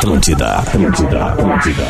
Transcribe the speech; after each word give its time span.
Atlântida, 0.00 0.54
Atlântida, 0.54 1.24
Atlântida. 1.26 1.86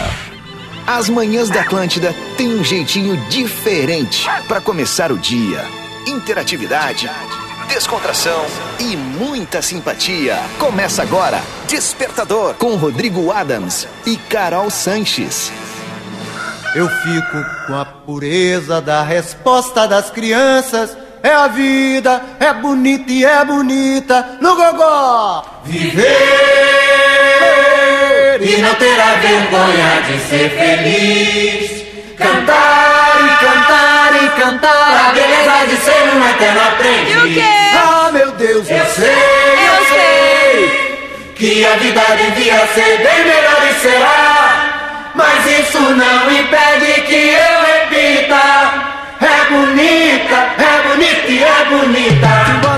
As 0.85 1.09
manhãs 1.09 1.49
da 1.49 1.61
Atlântida 1.61 2.12
têm 2.37 2.59
um 2.59 2.64
jeitinho 2.64 3.17
diferente 3.29 4.29
para 4.48 4.61
começar 4.61 5.12
o 5.12 5.17
dia. 5.17 5.64
Interatividade, 6.09 7.09
descontração 7.69 8.45
e 8.81 8.96
muita 8.96 9.62
simpatia. 9.62 10.37
Começa 10.59 11.02
agora 11.02 11.41
Despertador 11.69 12.55
com 12.55 12.75
Rodrigo 12.75 13.30
Adams 13.30 13.87
e 14.05 14.16
Carol 14.16 14.70
Sanches. 14.70 15.52
Eu 16.74 16.88
fico 16.88 17.45
com 17.69 17.77
a 17.77 17.84
pureza 17.84 18.80
da 18.80 19.05
resposta 19.05 19.87
das 19.87 20.11
crianças. 20.11 20.97
É 21.23 21.30
a 21.30 21.47
vida, 21.47 22.20
é 22.41 22.52
bonita 22.52 23.12
e 23.12 23.24
é 23.24 23.45
bonita 23.45 24.37
no 24.41 24.56
gogó. 24.56 25.45
Viver 25.65 26.80
e 28.41 28.57
não 28.62 28.75
terá 28.75 29.15
vergonha 29.21 30.03
de 30.07 30.19
ser 30.29 30.51
feliz. 30.51 31.80
Cantar 32.17 33.16
e 33.25 33.45
cantar 33.45 34.13
e 34.25 34.41
cantar 34.41 35.09
a 35.09 35.13
beleza 35.13 35.66
de 35.69 35.77
ser 35.77 36.03
um 36.15 36.29
eterno 36.29 36.61
aprendiz. 36.61 37.15
E 37.15 37.19
o 37.19 37.35
quê? 37.35 37.43
Ah, 37.75 38.11
meu 38.13 38.30
Deus, 38.33 38.71
eu 38.71 38.85
sei, 38.87 39.07
Eu 39.66 39.85
sei. 39.87 41.33
que 41.35 41.65
a 41.65 41.77
vida 41.77 42.03
devia 42.16 42.66
ser 42.75 42.99
bem 42.99 43.25
melhor 43.25 43.69
e 43.71 43.75
será. 43.80 45.11
Mas 45.15 45.47
isso 45.61 45.80
não 45.80 46.30
impede 46.30 47.01
que 47.02 47.35
eu 47.35 47.63
repita. 47.75 48.91
É 49.21 49.51
bonita, 49.51 50.38
é 50.59 50.88
bonita 50.88 51.29
e 51.29 51.43
é 51.43 51.65
bonita. 51.69 52.70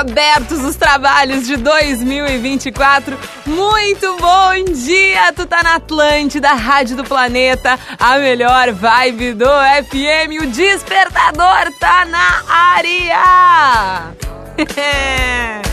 Abertos 0.00 0.64
os 0.64 0.76
trabalhos 0.76 1.46
de 1.46 1.58
2024. 1.58 3.18
Muito 3.44 4.16
bom 4.16 4.64
dia! 4.72 5.30
Tu 5.34 5.44
tá 5.44 5.62
na 5.62 5.74
Atlântida, 5.74 6.54
Rádio 6.54 6.96
do 6.96 7.04
Planeta, 7.04 7.78
a 7.98 8.18
melhor 8.18 8.72
vibe 8.72 9.34
do 9.34 9.44
FM. 9.44 10.42
O 10.42 10.46
despertador 10.46 11.70
tá 11.78 12.06
na 12.06 12.42
área! 12.48 14.14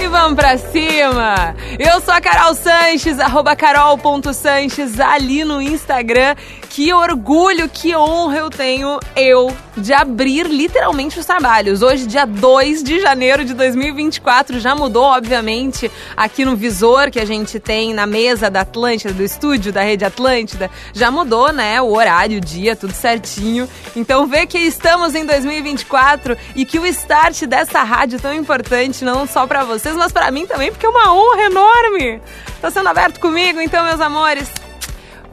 E 0.00 0.08
vamos 0.08 0.34
pra 0.34 0.58
cima! 0.58 1.54
Eu 1.78 2.00
sou 2.00 2.12
a 2.12 2.20
Carol 2.20 2.56
Sanches, 2.56 3.20
arroba 3.20 3.54
carol.sanches 3.54 4.98
ali 4.98 5.44
no 5.44 5.62
Instagram. 5.62 6.34
Que 6.72 6.90
orgulho, 6.90 7.68
que 7.68 7.94
honra 7.94 8.38
eu 8.38 8.48
tenho 8.48 8.98
eu 9.14 9.54
de 9.76 9.92
abrir 9.92 10.46
literalmente 10.46 11.20
os 11.20 11.26
trabalhos. 11.26 11.82
Hoje, 11.82 12.06
dia 12.06 12.24
2 12.24 12.82
de 12.82 12.98
janeiro 12.98 13.44
de 13.44 13.52
2024, 13.52 14.58
já 14.58 14.74
mudou, 14.74 15.04
obviamente, 15.04 15.92
aqui 16.16 16.46
no 16.46 16.56
visor 16.56 17.10
que 17.10 17.20
a 17.20 17.26
gente 17.26 17.60
tem 17.60 17.92
na 17.92 18.06
mesa 18.06 18.48
da 18.48 18.62
Atlântida, 18.62 19.12
do 19.12 19.22
estúdio 19.22 19.70
da 19.70 19.82
Rede 19.82 20.06
Atlântida. 20.06 20.70
Já 20.94 21.10
mudou, 21.10 21.52
né? 21.52 21.78
O 21.82 21.94
horário, 21.94 22.38
o 22.38 22.40
dia, 22.40 22.74
tudo 22.74 22.94
certinho. 22.94 23.68
Então 23.94 24.26
vê 24.26 24.46
que 24.46 24.56
estamos 24.56 25.14
em 25.14 25.26
2024 25.26 26.38
e 26.56 26.64
que 26.64 26.78
o 26.78 26.86
start 26.86 27.42
dessa 27.42 27.82
rádio 27.82 28.18
tão 28.18 28.32
importante, 28.32 29.04
não 29.04 29.26
só 29.26 29.46
pra 29.46 29.62
vocês, 29.62 29.94
mas 29.94 30.10
pra 30.10 30.30
mim 30.30 30.46
também, 30.46 30.72
porque 30.72 30.86
é 30.86 30.88
uma 30.88 31.12
honra 31.12 31.42
enorme. 31.42 32.22
Tá 32.62 32.70
sendo 32.70 32.88
aberto 32.88 33.20
comigo, 33.20 33.60
então, 33.60 33.84
meus 33.84 34.00
amores. 34.00 34.50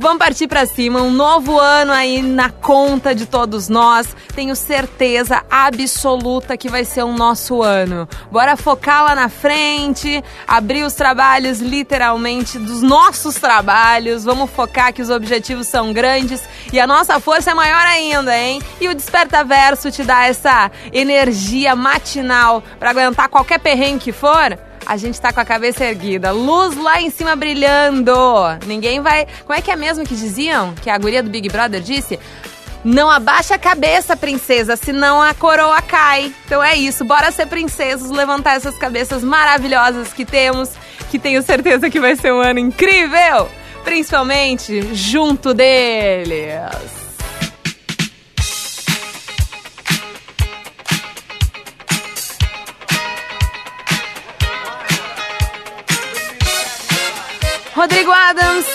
Vamos 0.01 0.19
partir 0.19 0.47
pra 0.47 0.65
cima, 0.65 1.01
um 1.01 1.11
novo 1.11 1.59
ano 1.59 1.91
aí 1.91 2.21
na 2.21 2.49
conta 2.49 3.13
de 3.13 3.25
todos 3.25 3.67
nós. 3.67 4.15
Tenho 4.33 4.55
certeza 4.55 5.43
absoluta 5.51 6.55
que 6.55 6.69
vai 6.69 6.85
ser 6.85 7.03
o 7.03 7.11
nosso 7.11 7.61
ano. 7.61 8.07
Bora 8.31 8.55
focar 8.55 9.03
lá 9.03 9.13
na 9.13 9.27
frente, 9.27 10.23
abrir 10.47 10.83
os 10.83 10.93
trabalhos 10.93 11.59
literalmente 11.59 12.57
dos 12.57 12.81
nossos 12.81 13.35
trabalhos. 13.35 14.23
Vamos 14.23 14.49
focar 14.49 14.93
que 14.93 15.01
os 15.01 15.09
objetivos 15.09 15.67
são 15.67 15.91
grandes 15.91 16.41
e 16.71 16.79
a 16.79 16.87
nossa 16.87 17.19
força 17.19 17.51
é 17.51 17.53
maior 17.53 17.85
ainda, 17.85 18.37
hein? 18.37 18.61
E 18.79 18.87
o 18.87 18.95
Desperta 18.95 19.43
Verso 19.43 19.91
te 19.91 20.03
dá 20.03 20.27
essa 20.27 20.71
energia 20.93 21.75
matinal 21.75 22.63
pra 22.79 22.91
aguentar 22.91 23.27
qualquer 23.27 23.59
perrengue 23.59 23.99
que 23.99 24.11
for 24.13 24.57
a 24.89 24.97
gente 24.97 25.21
tá 25.21 25.31
com 25.31 25.39
a 25.39 25.45
cabeça 25.45 25.85
erguida, 25.85 26.31
luz 26.31 26.75
lá 26.75 26.99
em 26.99 27.11
cima 27.11 27.35
brilhando. 27.35 28.11
Ninguém 28.65 29.01
vai. 29.01 29.27
Como 29.45 29.57
é 29.57 29.61
que 29.61 29.69
é 29.69 29.75
mesmo 29.75 30.03
que 30.03 30.15
diziam? 30.15 30.73
Que 30.73 30.89
a 30.89 30.97
guria 30.97 31.21
do 31.21 31.29
Big 31.29 31.47
Brother 31.47 31.79
disse? 31.79 32.19
Não 32.83 33.07
abaixa 33.07 33.53
a 33.53 33.59
cabeça, 33.59 34.17
princesa, 34.17 34.75
senão 34.75 35.21
a 35.21 35.31
coroa 35.35 35.79
cai. 35.79 36.33
Então 36.43 36.63
é 36.63 36.75
isso, 36.75 37.05
bora 37.05 37.31
ser 37.31 37.45
princesas, 37.45 38.09
levantar 38.09 38.55
essas 38.55 38.79
cabeças 38.79 39.23
maravilhosas 39.23 40.11
que 40.11 40.25
temos, 40.25 40.71
que 41.11 41.19
tenho 41.19 41.43
certeza 41.43 41.87
que 41.87 41.99
vai 41.99 42.15
ser 42.15 42.33
um 42.33 42.41
ano 42.41 42.57
incrível, 42.57 43.47
principalmente 43.83 44.95
junto 44.95 45.53
deles. 45.53 46.98
Adams 58.29 58.67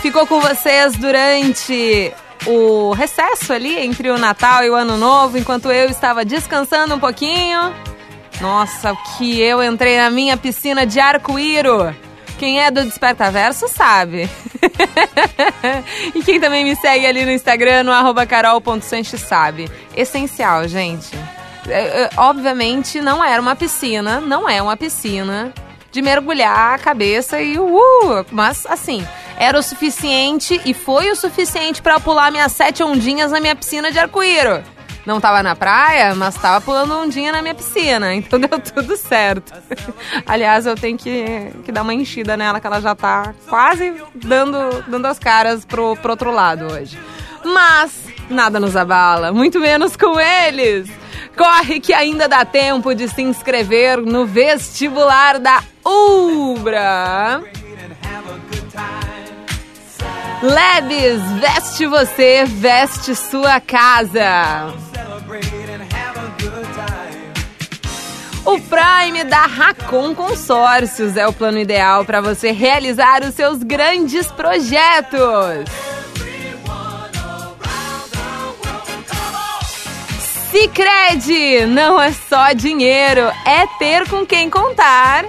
ficou 0.00 0.26
com 0.26 0.40
vocês 0.40 0.96
durante 0.96 2.14
o 2.46 2.92
recesso 2.92 3.52
ali 3.52 3.78
entre 3.78 4.08
o 4.08 4.16
Natal 4.16 4.64
e 4.64 4.70
o 4.70 4.74
Ano 4.74 4.96
Novo, 4.96 5.36
enquanto 5.36 5.70
eu 5.70 5.90
estava 5.90 6.24
descansando 6.24 6.94
um 6.94 6.98
pouquinho. 6.98 7.74
Nossa, 8.40 8.96
que 9.18 9.38
eu 9.38 9.62
entrei 9.62 9.98
na 9.98 10.08
minha 10.08 10.34
piscina 10.34 10.86
de 10.86 10.98
arco-íro. 10.98 11.94
Quem 12.38 12.62
é 12.62 12.70
do 12.70 12.82
Desperta 12.82 13.30
Verso 13.30 13.68
sabe. 13.68 14.30
e 16.14 16.22
quem 16.22 16.40
também 16.40 16.64
me 16.64 16.74
segue 16.74 17.04
ali 17.04 17.26
no 17.26 17.32
Instagram, 17.32 17.82
no 17.82 17.92
arroba 17.92 18.26
sabe. 19.18 19.70
Essencial, 19.94 20.66
gente. 20.66 21.14
É, 21.68 22.04
é, 22.04 22.10
obviamente 22.16 22.98
não 23.02 23.22
era 23.22 23.42
uma 23.42 23.54
piscina, 23.54 24.22
não 24.22 24.48
é 24.48 24.62
uma 24.62 24.74
piscina 24.74 25.52
de 25.90 26.02
mergulhar 26.02 26.74
a 26.74 26.78
cabeça 26.78 27.40
e 27.40 27.58
uh, 27.58 28.24
mas 28.30 28.66
assim, 28.66 29.06
era 29.38 29.58
o 29.58 29.62
suficiente 29.62 30.60
e 30.64 30.74
foi 30.74 31.10
o 31.10 31.16
suficiente 31.16 31.82
para 31.82 31.98
pular 31.98 32.30
minhas 32.30 32.52
sete 32.52 32.82
ondinhas 32.82 33.32
na 33.32 33.40
minha 33.40 33.56
piscina 33.56 33.90
de 33.90 33.98
arco-íro. 33.98 34.62
Não 35.06 35.18
tava 35.20 35.42
na 35.42 35.56
praia, 35.56 36.14
mas 36.14 36.34
tava 36.34 36.60
pulando 36.60 36.94
ondinha 36.94 37.32
na 37.32 37.40
minha 37.40 37.54
piscina, 37.54 38.12
então 38.14 38.38
deu 38.38 38.60
tudo 38.60 38.96
certo. 38.96 39.52
Aliás, 40.26 40.66
eu 40.66 40.74
tenho 40.74 40.96
que, 40.96 41.50
que 41.64 41.72
dar 41.72 41.82
uma 41.82 41.94
enchida 41.94 42.36
nela, 42.36 42.60
que 42.60 42.66
ela 42.66 42.80
já 42.80 42.94
tá 42.94 43.34
quase 43.48 43.94
dando, 44.14 44.84
dando 44.86 45.06
as 45.06 45.18
caras 45.18 45.64
pro, 45.64 45.96
pro 45.96 46.10
outro 46.10 46.30
lado 46.30 46.66
hoje. 46.72 46.98
Mas 47.44 47.92
nada 48.28 48.60
nos 48.60 48.76
abala, 48.76 49.32
muito 49.32 49.58
menos 49.58 49.96
com 49.96 50.20
eles. 50.20 50.88
Corre 51.36 51.80
que 51.80 51.92
ainda 51.92 52.28
dá 52.28 52.44
tempo 52.44 52.94
de 52.94 53.08
se 53.08 53.22
inscrever 53.22 53.98
no 53.98 54.26
vestibular 54.26 55.38
da 55.38 55.62
Ubra. 55.84 57.42
Lebes, 60.42 61.20
veste 61.40 61.86
você, 61.86 62.44
veste 62.46 63.14
sua 63.14 63.60
casa. 63.60 64.72
O 68.44 68.58
Prime 68.58 69.22
da 69.24 69.46
Racon 69.46 70.14
Consórcios 70.14 71.16
é 71.16 71.26
o 71.26 71.32
plano 71.32 71.58
ideal 71.58 72.06
para 72.06 72.22
você 72.22 72.52
realizar 72.52 73.22
os 73.22 73.34
seus 73.34 73.62
grandes 73.62 74.26
projetos. 74.28 75.89
Cicred 80.50 81.66
não 81.66 82.00
é 82.00 82.12
só 82.12 82.52
dinheiro, 82.52 83.20
é 83.46 83.66
ter 83.78 84.08
com 84.08 84.26
quem 84.26 84.50
contar. 84.50 85.24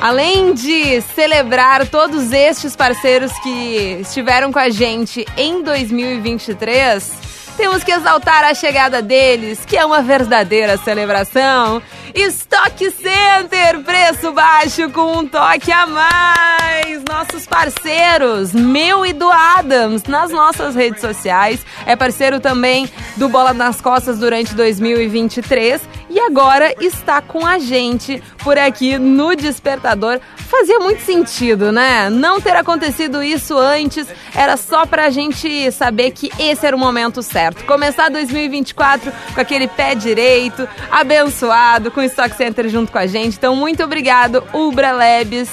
Além 0.00 0.52
de 0.52 1.00
celebrar 1.14 1.86
todos 1.86 2.32
estes 2.32 2.74
parceiros 2.74 3.32
que 3.38 3.98
estiveram 4.00 4.52
com 4.52 4.58
a 4.58 4.68
gente 4.68 5.24
em 5.36 5.62
2023, 5.62 7.12
temos 7.56 7.84
que 7.84 7.92
exaltar 7.92 8.42
a 8.42 8.52
chegada 8.52 9.00
deles, 9.00 9.64
que 9.64 9.76
é 9.76 9.84
uma 9.86 10.02
verdadeira 10.02 10.76
celebração. 10.76 11.80
Stock 12.14 12.78
Center, 12.92 13.80
preço 13.80 14.30
baixo 14.30 14.88
com 14.90 15.18
um 15.18 15.26
toque 15.26 15.72
a 15.72 15.84
mais. 15.84 17.02
Nossos 17.08 17.44
parceiros, 17.44 18.52
meu 18.52 19.04
e 19.04 19.12
do 19.12 19.28
Adams, 19.28 20.04
nas 20.04 20.30
nossas 20.30 20.76
redes 20.76 21.00
sociais. 21.00 21.66
É 21.84 21.96
parceiro 21.96 22.38
também 22.38 22.88
do 23.16 23.28
Bola 23.28 23.52
nas 23.52 23.80
Costas 23.80 24.20
durante 24.20 24.54
2023 24.54 25.82
e 26.14 26.20
agora 26.20 26.72
está 26.80 27.20
com 27.20 27.44
a 27.44 27.58
gente 27.58 28.22
por 28.44 28.56
aqui 28.56 28.96
no 28.96 29.34
Despertador. 29.34 30.20
Fazia 30.36 30.78
muito 30.78 31.02
sentido, 31.02 31.72
né? 31.72 32.08
Não 32.08 32.40
ter 32.40 32.54
acontecido 32.54 33.20
isso 33.22 33.58
antes 33.58 34.06
era 34.32 34.56
só 34.56 34.86
pra 34.86 35.10
gente 35.10 35.72
saber 35.72 36.12
que 36.12 36.30
esse 36.38 36.64
era 36.64 36.76
o 36.76 36.78
momento 36.78 37.20
certo. 37.22 37.64
Começar 37.64 38.08
2024 38.10 39.12
com 39.34 39.40
aquele 39.40 39.66
pé 39.66 39.96
direito, 39.96 40.68
abençoado, 40.88 41.90
com 41.90 42.03
Stock 42.04 42.36
Center 42.36 42.68
junto 42.68 42.92
com 42.92 42.98
a 42.98 43.06
gente. 43.06 43.36
Então, 43.36 43.54
muito 43.56 43.82
obrigado, 43.82 44.42
Ubra 44.52 44.92
Labs 44.92 45.50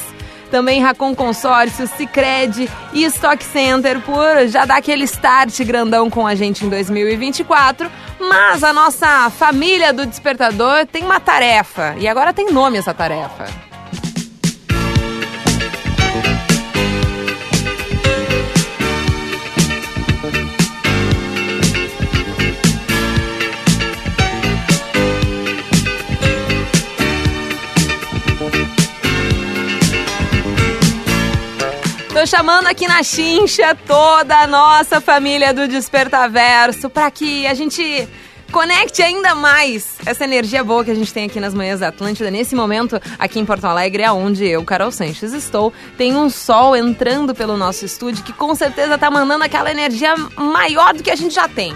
também 0.52 0.82
Racon 0.82 1.16
Consórcio, 1.16 1.88
Cicred 1.88 2.70
e 2.94 3.06
Stock 3.06 3.42
Center 3.44 4.02
por 4.02 4.48
já 4.48 4.66
dar 4.66 4.78
aquele 4.78 5.06
start 5.06 5.62
grandão 5.64 6.10
com 6.10 6.28
a 6.28 6.36
gente 6.36 6.66
em 6.66 6.70
2024. 6.70 7.90
Mas 8.20 8.64
a 8.64 8.74
nossa 8.74 9.30
família 9.32 9.94
do 9.94 10.06
Despertador 10.06 10.86
tem 10.86 11.04
uma 11.04 11.20
tarefa 11.20 11.96
e 11.98 12.08
agora 12.08 12.34
tem 12.34 12.52
nome 12.52 12.78
essa 12.78 12.94
tarefa. 12.94 13.71
Tô 32.22 32.28
chamando 32.28 32.68
aqui 32.68 32.88
na 32.88 33.02
chincha 33.02 33.74
toda 33.74 34.42
a 34.42 34.46
nossa 34.46 35.02
família 35.02 35.52
do 35.52 35.68
Despertaverso 35.68 36.88
para 36.88 37.10
que 37.10 37.48
a 37.48 37.56
gente 37.56 38.08
conecte 38.52 39.02
ainda 39.02 39.34
mais 39.34 39.96
essa 40.06 40.24
energia 40.24 40.64
boa 40.64 40.86
que 40.86 40.92
a 40.92 40.94
gente 40.94 41.12
tem 41.12 41.26
aqui 41.26 41.40
nas 41.40 41.52
manhãs 41.52 41.80
da 41.80 41.88
Atlântida. 41.88 42.30
Nesse 42.30 42.54
momento, 42.54 43.02
aqui 43.18 43.40
em 43.40 43.46
Porto 43.46 43.66
Alegre, 43.66 44.04
é 44.04 44.12
onde 44.12 44.46
eu, 44.46 44.64
Carol 44.64 44.92
Sanches, 44.92 45.34
estou. 45.34 45.74
Tem 45.98 46.16
um 46.16 46.30
sol 46.30 46.76
entrando 46.76 47.34
pelo 47.34 47.58
nosso 47.58 47.86
estúdio 47.86 48.24
que 48.24 48.34
com 48.34 48.54
certeza 48.54 49.00
tá 49.00 49.10
mandando 49.10 49.44
aquela 49.44 49.72
energia 49.72 50.16
maior 50.38 50.94
do 50.94 51.02
que 51.02 51.10
a 51.10 51.16
gente 51.16 51.34
já 51.34 51.48
tem. 51.48 51.76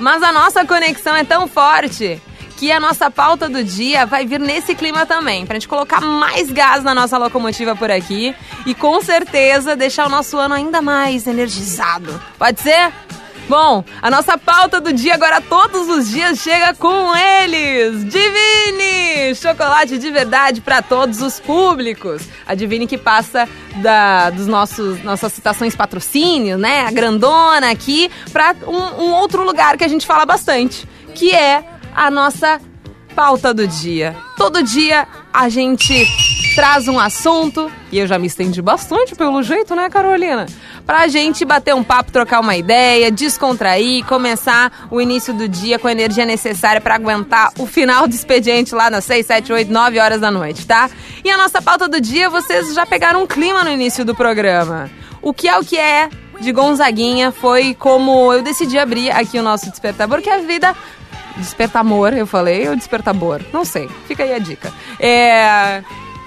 Mas 0.00 0.22
a 0.22 0.32
nossa 0.32 0.64
conexão 0.64 1.14
é 1.14 1.24
tão 1.24 1.46
forte 1.46 2.22
que 2.64 2.72
a 2.72 2.80
nossa 2.80 3.10
pauta 3.10 3.46
do 3.46 3.62
dia 3.62 4.06
vai 4.06 4.24
vir 4.24 4.40
nesse 4.40 4.74
clima 4.74 5.04
também, 5.04 5.44
pra 5.44 5.56
gente 5.56 5.68
colocar 5.68 6.00
mais 6.00 6.50
gás 6.50 6.82
na 6.82 6.94
nossa 6.94 7.18
locomotiva 7.18 7.76
por 7.76 7.90
aqui 7.90 8.34
e 8.64 8.74
com 8.74 9.02
certeza 9.02 9.76
deixar 9.76 10.06
o 10.06 10.08
nosso 10.08 10.38
ano 10.38 10.54
ainda 10.54 10.80
mais 10.80 11.26
energizado. 11.26 12.18
Pode 12.38 12.62
ser? 12.62 12.90
Bom, 13.50 13.84
a 14.00 14.10
nossa 14.10 14.38
pauta 14.38 14.80
do 14.80 14.94
dia 14.94 15.12
agora 15.12 15.42
todos 15.42 15.90
os 15.90 16.08
dias 16.08 16.38
chega 16.38 16.72
com 16.72 17.14
eles. 17.14 18.02
Divine! 18.04 19.34
Chocolate 19.34 19.98
de 19.98 20.10
verdade 20.10 20.62
para 20.62 20.80
todos 20.80 21.20
os 21.20 21.38
públicos. 21.38 22.22
A 22.46 22.54
Divine 22.54 22.86
que 22.86 22.96
passa 22.96 23.46
da, 23.82 24.30
dos 24.30 24.46
nossos 24.46 25.04
nossas 25.04 25.34
citações 25.34 25.76
patrocínio, 25.76 26.56
né? 26.56 26.86
A 26.86 26.90
grandona 26.90 27.70
aqui 27.70 28.10
para 28.32 28.56
um, 28.66 29.02
um 29.02 29.12
outro 29.12 29.44
lugar 29.44 29.76
que 29.76 29.84
a 29.84 29.88
gente 29.88 30.06
fala 30.06 30.24
bastante, 30.24 30.88
que 31.14 31.34
é 31.34 31.73
a 31.94 32.10
nossa 32.10 32.60
pauta 33.14 33.54
do 33.54 33.66
dia. 33.66 34.16
Todo 34.36 34.62
dia 34.62 35.06
a 35.32 35.48
gente 35.48 36.06
traz 36.54 36.86
um 36.86 36.98
assunto, 36.98 37.70
e 37.90 37.98
eu 37.98 38.06
já 38.06 38.18
me 38.18 38.26
estendi 38.26 38.62
bastante 38.62 39.14
pelo 39.14 39.42
jeito, 39.42 39.74
né, 39.74 39.88
Carolina? 39.88 40.46
Pra 40.86 41.08
gente 41.08 41.44
bater 41.44 41.74
um 41.74 41.82
papo, 41.82 42.12
trocar 42.12 42.40
uma 42.40 42.56
ideia, 42.56 43.10
descontrair, 43.10 44.04
começar 44.04 44.86
o 44.90 45.00
início 45.00 45.32
do 45.32 45.48
dia 45.48 45.78
com 45.78 45.88
a 45.88 45.92
energia 45.92 46.24
necessária 46.24 46.80
para 46.80 46.94
aguentar 46.94 47.52
o 47.58 47.66
final 47.66 48.06
do 48.06 48.14
expediente 48.14 48.74
lá 48.74 48.90
nas 48.90 49.04
6, 49.04 49.26
7, 49.26 49.52
8, 49.52 49.72
9 49.72 49.98
horas 49.98 50.20
da 50.20 50.30
noite, 50.30 50.66
tá? 50.66 50.90
E 51.24 51.30
a 51.30 51.36
nossa 51.36 51.60
pauta 51.60 51.88
do 51.88 52.00
dia, 52.00 52.28
vocês 52.30 52.74
já 52.74 52.86
pegaram 52.86 53.22
um 53.22 53.26
clima 53.26 53.64
no 53.64 53.70
início 53.70 54.04
do 54.04 54.14
programa. 54.14 54.90
O 55.22 55.32
que 55.32 55.48
é 55.48 55.58
o 55.58 55.64
que 55.64 55.78
é 55.78 56.08
de 56.40 56.52
Gonzaguinha 56.52 57.32
foi 57.32 57.74
como 57.74 58.32
eu 58.32 58.42
decidi 58.42 58.78
abrir 58.78 59.10
aqui 59.10 59.38
o 59.38 59.42
nosso 59.42 59.70
despertador, 59.70 60.20
que 60.20 60.30
a 60.30 60.38
vida 60.38 60.74
Despertamor, 61.36 62.14
eu 62.14 62.26
falei, 62.26 62.68
ou 62.68 62.76
despertabor? 62.76 63.40
Não 63.52 63.64
sei. 63.64 63.88
Fica 64.06 64.22
aí 64.22 64.32
a 64.32 64.38
dica. 64.38 64.72
É. 64.98 65.82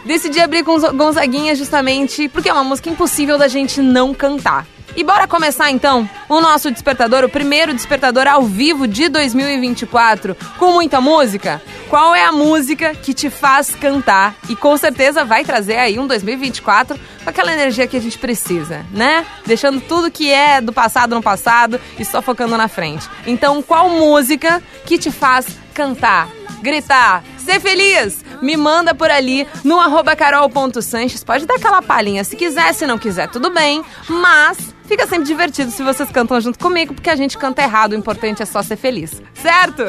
Decidi 0.05 0.39
abrir 0.39 0.63
com 0.63 0.79
Gonzaguinha 0.95 1.53
justamente 1.55 2.29
porque 2.29 2.49
é 2.49 2.53
uma 2.53 2.63
música 2.63 2.89
impossível 2.89 3.37
da 3.37 3.47
gente 3.47 3.81
não 3.81 4.13
cantar. 4.13 4.65
E 4.95 5.03
bora 5.03 5.27
começar 5.27 5.69
então 5.69 6.09
o 6.27 6.41
nosso 6.41 6.71
despertador, 6.71 7.23
o 7.23 7.29
primeiro 7.29 7.71
despertador 7.71 8.25
ao 8.25 8.41
vivo 8.43 8.87
de 8.87 9.09
2024, 9.09 10.35
com 10.57 10.71
muita 10.71 10.99
música. 10.99 11.61
Qual 11.87 12.15
é 12.15 12.23
a 12.23 12.31
música 12.31 12.95
que 12.95 13.13
te 13.13 13.29
faz 13.29 13.75
cantar? 13.75 14.35
E 14.49 14.55
com 14.55 14.75
certeza 14.75 15.23
vai 15.23 15.45
trazer 15.45 15.77
aí 15.77 15.99
um 15.99 16.07
2024 16.07 16.99
com 17.27 17.31
aquela 17.31 17.51
energia 17.51 17.85
que 17.85 17.97
a 17.97 17.99
gente 17.99 18.17
precisa, 18.17 18.85
né? 18.89 19.25
Deixando 19.45 19.81
tudo 19.81 20.09
que 20.09 20.31
é 20.31 20.61
do 20.61 20.71
passado 20.71 21.13
no 21.13 21.21
passado 21.21 21.77
e 21.99 22.05
só 22.05 22.21
focando 22.21 22.55
na 22.55 22.69
frente. 22.69 23.09
Então, 23.25 23.61
qual 23.61 23.89
música 23.89 24.63
que 24.85 24.97
te 24.97 25.11
faz 25.11 25.45
cantar? 25.73 26.29
gritar, 26.59 27.23
ser 27.37 27.59
feliz, 27.59 28.25
me 28.41 28.57
manda 28.57 28.95
por 28.95 29.11
ali 29.11 29.47
no 29.63 29.79
arroba 29.79 30.15
carol.sanches. 30.15 31.23
Pode 31.23 31.45
dar 31.45 31.55
aquela 31.55 31.83
palhinha 31.83 32.23
se 32.23 32.35
quiser, 32.35 32.73
se 32.73 32.87
não 32.87 32.97
quiser, 32.97 33.29
tudo 33.29 33.51
bem. 33.51 33.83
Mas 34.09 34.73
fica 34.87 35.05
sempre 35.05 35.25
divertido 35.25 35.69
se 35.69 35.83
vocês 35.83 36.09
cantam 36.09 36.39
junto 36.39 36.57
comigo, 36.57 36.93
porque 36.93 37.09
a 37.09 37.15
gente 37.15 37.37
canta 37.37 37.61
errado, 37.61 37.91
o 37.91 37.95
importante 37.95 38.41
é 38.41 38.45
só 38.45 38.63
ser 38.63 38.77
feliz, 38.77 39.21
certo? 39.35 39.83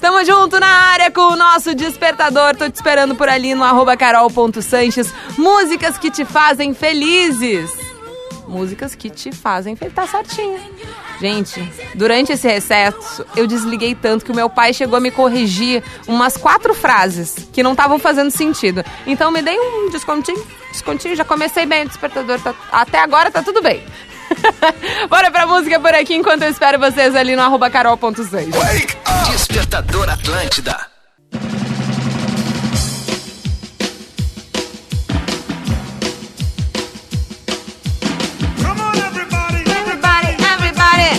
Tamo 0.00 0.24
junto 0.24 0.58
na 0.60 0.66
área 0.66 1.10
com 1.10 1.32
o 1.32 1.36
nosso 1.36 1.74
despertador, 1.74 2.56
tô 2.56 2.70
te 2.70 2.76
esperando 2.76 3.14
por 3.14 3.28
ali 3.28 3.54
no 3.54 3.64
carol.sanches. 3.96 5.12
Músicas 5.36 5.98
que 5.98 6.10
te 6.10 6.24
fazem 6.24 6.72
felizes. 6.72 7.70
Músicas 8.46 8.94
que 8.94 9.10
te 9.10 9.32
fazem 9.32 9.74
feliz, 9.74 9.94
tá 9.94 10.06
certinho. 10.06 10.60
Gente, 11.20 11.60
durante 11.94 12.32
esse 12.32 12.46
recesso, 12.46 13.24
eu 13.36 13.46
desliguei 13.46 13.94
tanto 13.94 14.24
que 14.24 14.32
o 14.32 14.34
meu 14.34 14.50
pai 14.50 14.72
chegou 14.72 14.96
a 14.96 15.00
me 15.00 15.10
corrigir 15.10 15.82
umas 16.06 16.36
quatro 16.36 16.74
frases 16.74 17.48
que 17.52 17.62
não 17.62 17.72
estavam 17.72 17.98
fazendo 17.98 18.30
sentido. 18.30 18.84
Então 19.06 19.30
me 19.30 19.40
dei 19.40 19.58
um 19.58 19.90
descontinho, 19.90 20.44
descontinho, 20.70 21.16
já 21.16 21.24
comecei 21.24 21.66
bem 21.66 21.84
o 21.84 21.88
despertador, 21.88 22.40
tá, 22.40 22.54
até 22.70 22.98
agora 22.98 23.30
tá 23.30 23.42
tudo 23.42 23.62
bem. 23.62 23.82
Bora 25.08 25.30
pra 25.30 25.46
música 25.46 25.78
por 25.80 25.94
aqui 25.94 26.14
enquanto 26.14 26.42
eu 26.42 26.50
espero 26.50 26.78
vocês 26.78 27.14
ali 27.14 27.36
no 27.36 27.42
arroba 27.42 27.70
carol.6. 27.70 28.50
Despertador 29.30 30.08
Atlântida. 30.10 30.94
Everybody, 39.06 40.42
everybody. 40.42 41.10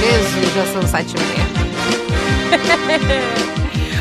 Jesus, 0.00 0.54
já 0.54 0.66
são 0.72 0.82
sete 0.88 1.14
e 1.16 1.20
meia. 1.20 1.42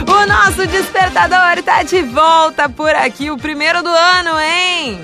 O 0.08 0.26
nosso 0.26 0.66
despertador 0.68 1.64
tá 1.64 1.84
de 1.84 2.02
volta 2.02 2.68
por 2.68 2.90
aqui, 2.90 3.30
o 3.30 3.38
primeiro 3.38 3.84
do 3.84 3.90
ano, 3.90 4.40
hein? 4.40 5.02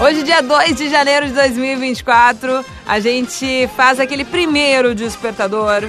Hoje, 0.00 0.22
dia 0.22 0.42
2 0.42 0.76
de 0.76 0.88
janeiro 0.88 1.26
de 1.26 1.32
2024, 1.32 2.64
a 2.86 3.00
gente 3.00 3.68
faz 3.76 3.98
aquele 3.98 4.24
primeiro 4.24 4.94
despertador. 4.94 5.84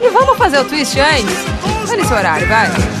E 0.00 0.08
vamos 0.10 0.36
fazer 0.36 0.58
o 0.58 0.64
twist 0.64 0.98
antes? 0.98 1.90
Olha 1.90 2.00
esse 2.00 2.12
horário, 2.12 2.46
vai. 2.48 2.97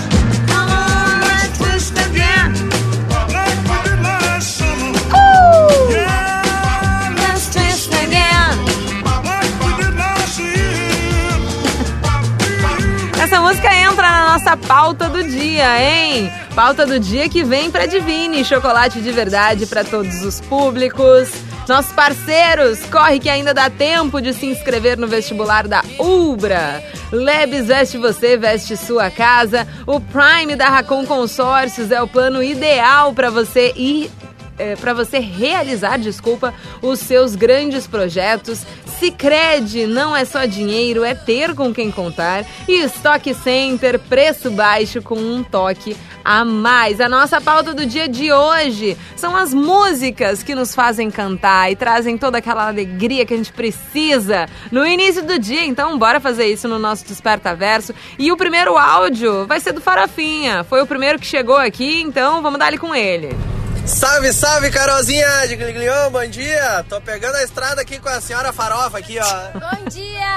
Essa 13.38 13.46
música 13.46 13.72
entra 13.72 14.02
na 14.02 14.32
nossa 14.32 14.56
pauta 14.56 15.08
do 15.08 15.22
dia, 15.22 15.80
hein? 15.80 16.28
Pauta 16.56 16.84
do 16.84 16.98
dia 16.98 17.28
que 17.28 17.44
vem 17.44 17.70
pra 17.70 17.86
Divine, 17.86 18.44
chocolate 18.44 19.00
de 19.00 19.12
verdade 19.12 19.64
para 19.64 19.84
todos 19.84 20.22
os 20.22 20.40
públicos. 20.40 21.30
Nossos 21.68 21.92
parceiros, 21.92 22.80
corre 22.86 23.20
que 23.20 23.30
ainda 23.30 23.54
dá 23.54 23.70
tempo 23.70 24.20
de 24.20 24.34
se 24.34 24.46
inscrever 24.46 24.98
no 24.98 25.06
vestibular 25.06 25.68
da 25.68 25.84
Ubra. 26.00 26.82
Lebes 27.12 27.68
veste 27.68 27.96
você, 27.96 28.36
veste 28.36 28.76
sua 28.76 29.08
casa. 29.08 29.68
O 29.86 30.00
Prime 30.00 30.56
da 30.56 30.68
Racon 30.68 31.06
Consórcios 31.06 31.92
é 31.92 32.02
o 32.02 32.08
plano 32.08 32.42
ideal 32.42 33.14
para 33.14 33.30
você 33.30 33.72
ir 33.76 34.10
é, 34.58 34.74
para 34.74 34.92
você 34.92 35.20
realizar, 35.20 35.98
desculpa, 35.98 36.52
os 36.82 36.98
seus 36.98 37.36
grandes 37.36 37.86
projetos. 37.86 38.66
Sicredi 38.98 39.86
não 39.86 40.14
é 40.14 40.24
só 40.24 40.44
dinheiro, 40.44 41.04
é 41.04 41.14
ter 41.14 41.54
com 41.54 41.72
quem 41.72 41.90
contar. 41.90 42.44
E 42.66 42.80
Stock 42.84 43.32
Center, 43.34 43.98
preço 43.98 44.50
baixo 44.50 45.00
com 45.00 45.16
um 45.16 45.42
toque 45.42 45.96
a 46.24 46.44
mais. 46.44 47.00
A 47.00 47.08
nossa 47.08 47.40
pauta 47.40 47.72
do 47.72 47.86
dia 47.86 48.08
de 48.08 48.32
hoje 48.32 48.96
são 49.16 49.36
as 49.36 49.54
músicas 49.54 50.42
que 50.42 50.54
nos 50.54 50.74
fazem 50.74 51.10
cantar 51.10 51.70
e 51.70 51.76
trazem 51.76 52.18
toda 52.18 52.38
aquela 52.38 52.66
alegria 52.66 53.24
que 53.24 53.34
a 53.34 53.36
gente 53.36 53.52
precisa 53.52 54.46
no 54.70 54.86
início 54.86 55.24
do 55.24 55.38
dia. 55.38 55.64
Então, 55.64 55.98
bora 55.98 56.20
fazer 56.20 56.46
isso 56.46 56.68
no 56.68 56.78
nosso 56.78 57.06
Desperta 57.06 57.54
Verso. 57.54 57.94
E 58.18 58.30
o 58.32 58.36
primeiro 58.36 58.76
áudio 58.76 59.46
vai 59.46 59.60
ser 59.60 59.72
do 59.72 59.80
Farofinha. 59.80 60.64
Foi 60.64 60.82
o 60.82 60.86
primeiro 60.86 61.18
que 61.18 61.26
chegou 61.26 61.56
aqui, 61.56 62.02
então 62.02 62.42
vamos 62.42 62.58
dar 62.58 62.66
ali 62.66 62.78
com 62.78 62.94
ele. 62.94 63.57
Salve, 63.88 64.32
salve, 64.34 64.70
Carolzinha 64.70 65.46
de 65.48 65.56
Gliglion, 65.56 66.10
bom 66.10 66.26
dia! 66.26 66.84
Tô 66.88 67.00
pegando 67.00 67.36
a 67.36 67.42
estrada 67.42 67.80
aqui 67.80 67.98
com 67.98 68.08
a 68.08 68.20
senhora 68.20 68.52
Farofa 68.52 68.98
aqui, 68.98 69.18
ó. 69.18 69.58
Bom 69.58 69.88
dia! 69.88 70.28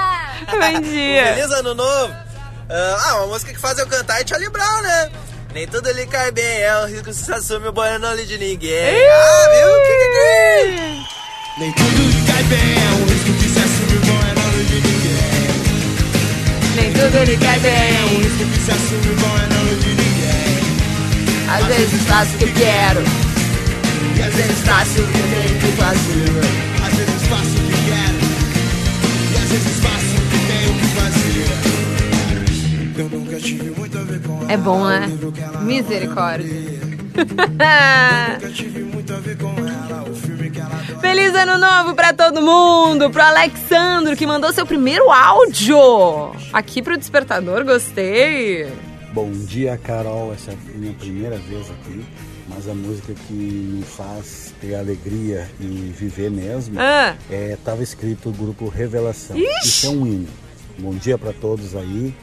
Bom 0.50 0.80
dia! 0.80 1.34
Feliz 1.34 1.50
ano 1.52 1.74
novo! 1.74 2.14
Ah, 2.70 3.16
uma 3.18 3.26
música 3.28 3.52
que 3.52 3.58
faz 3.60 3.78
eu 3.78 3.86
cantar 3.86 4.22
é 4.22 4.26
Charlie 4.26 4.48
Brown, 4.48 4.80
né? 4.80 5.10
Nem 5.52 5.66
tudo 5.68 5.90
lhe 5.92 6.06
cai 6.06 6.32
bem, 6.32 6.62
é 6.62 6.78
um 6.78 6.86
risco 6.86 7.12
se 7.12 7.30
assume, 7.30 7.68
o 7.68 7.72
boy 7.72 7.98
não 7.98 8.14
lhe 8.14 8.24
de 8.24 8.38
ninguém. 8.38 9.06
Ah, 9.06 9.48
viu? 9.52 9.68
Que 9.82 9.92
que 9.98 10.08
que? 10.16 11.60
Nem 11.60 11.72
tudo 11.72 12.02
lhe 12.02 12.26
cai 12.26 12.42
bem, 12.44 12.74
é 12.74 12.88
um 12.94 13.04
risco 13.04 13.32
que 13.34 13.48
se 13.50 13.58
assume, 13.58 13.96
o 13.96 14.00
boy 14.00 14.34
não 14.34 14.50
lhe 14.58 14.64
de 14.64 14.80
ninguém. 14.80 15.50
Nem 16.76 16.92
tudo 16.94 17.24
lhe 17.24 17.36
cai 17.36 17.56
É 17.56 17.58
um 17.58 17.60
bem, 17.60 18.22
risco 18.22 18.44
que 18.50 18.60
se 18.64 18.70
assume, 18.70 19.08
o 19.10 19.16
boy 19.16 19.40
não 19.54 19.64
lhe 19.64 19.76
de 19.76 19.88
ninguém. 19.94 21.48
às 21.50 21.66
vezes 21.66 22.02
faço 22.08 22.34
o 22.34 22.38
que 22.38 22.52
quero. 22.52 23.31
Vezes 24.42 24.60
faço 24.66 25.00
o 25.02 25.06
que 25.06 25.12
tenho 25.12 25.60
que 25.60 25.72
fazer. 25.80 26.30
Às 26.84 26.94
vezes 26.96 27.22
faço 27.28 27.56
o 27.56 27.62
que 27.68 27.76
quero. 27.86 28.18
E 29.30 29.36
às 29.36 29.48
vezes 29.50 29.76
faço 29.80 30.12
o 30.16 30.24
que 30.30 30.38
tenho 30.48 30.72
que 30.80 30.86
fazer. 30.96 31.50
Eu 32.98 33.08
nunca 33.08 33.36
tive 33.38 33.70
muito 33.70 33.98
a 33.98 34.02
ver 34.02 34.20
com 34.22 34.32
ela. 34.42 34.52
É 34.52 34.56
bom, 34.56 34.84
né? 34.88 35.08
Misericórdia. 35.62 36.82
Nunca 37.12 38.48
tive 38.54 38.82
muito 38.84 39.12
a 39.12 39.20
ver 39.20 39.36
com 39.36 39.48
ela. 39.58 40.04
O 40.10 40.14
filme 40.14 40.50
que 40.50 40.58
ela 40.58 40.74
adora. 40.74 40.98
Feliz 41.00 41.34
ano 41.34 41.58
novo 41.58 41.94
pra 41.94 42.12
todo 42.12 42.40
mundo! 42.40 43.10
Pro 43.10 43.22
Alexandro, 43.22 44.16
que 44.16 44.26
mandou 44.26 44.50
seu 44.52 44.64
primeiro 44.66 45.10
áudio 45.10 46.32
aqui 46.52 46.80
pro 46.82 46.96
Despertador, 46.96 47.64
gostei! 47.64 48.66
Bom 49.12 49.30
dia, 49.30 49.76
Carol. 49.76 50.32
Essa 50.32 50.52
é 50.52 50.54
a 50.54 50.78
minha 50.78 50.94
primeira 50.94 51.36
vez 51.36 51.70
aqui, 51.70 52.02
mas 52.48 52.68
a 52.68 52.74
música 52.74 53.14
que 53.26 53.32
me 53.32 53.82
faz 53.82 54.52
ter 54.60 54.74
alegria 54.74 55.48
e 55.60 55.92
viver 55.96 56.30
mesmo 56.30 56.78
Ah. 56.80 57.14
é 57.30 57.56
tava 57.64 57.82
escrito 57.82 58.28
o 58.28 58.32
grupo 58.32 58.68
Revelação. 58.68 59.36
Ixi! 59.36 59.48
Isso 59.68 59.86
é 59.86 59.90
um 59.90 60.06
hino. 60.06 60.28
Bom 60.78 60.94
dia 60.94 61.16
para 61.18 61.32
todos 61.32 61.76
aí 61.76 62.14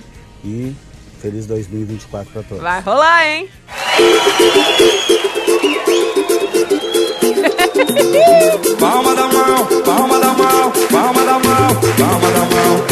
e 0.44 0.76
feliz 1.22 1.46
2024 1.46 2.32
para 2.34 2.44
todos. 2.44 2.64
Vai 2.64 2.82
rolar, 2.82 3.28
hein? 3.28 3.50
Palma 8.80 9.16
da 9.16 9.28
mão, 9.28 9.66
palma 9.86 10.20
da 10.20 10.34
mão, 10.34 10.72
palma 10.92 11.24
da 11.24 11.34
mão, 11.40 11.76
palma 11.98 12.32
da 12.32 12.40
mão, 12.40 12.86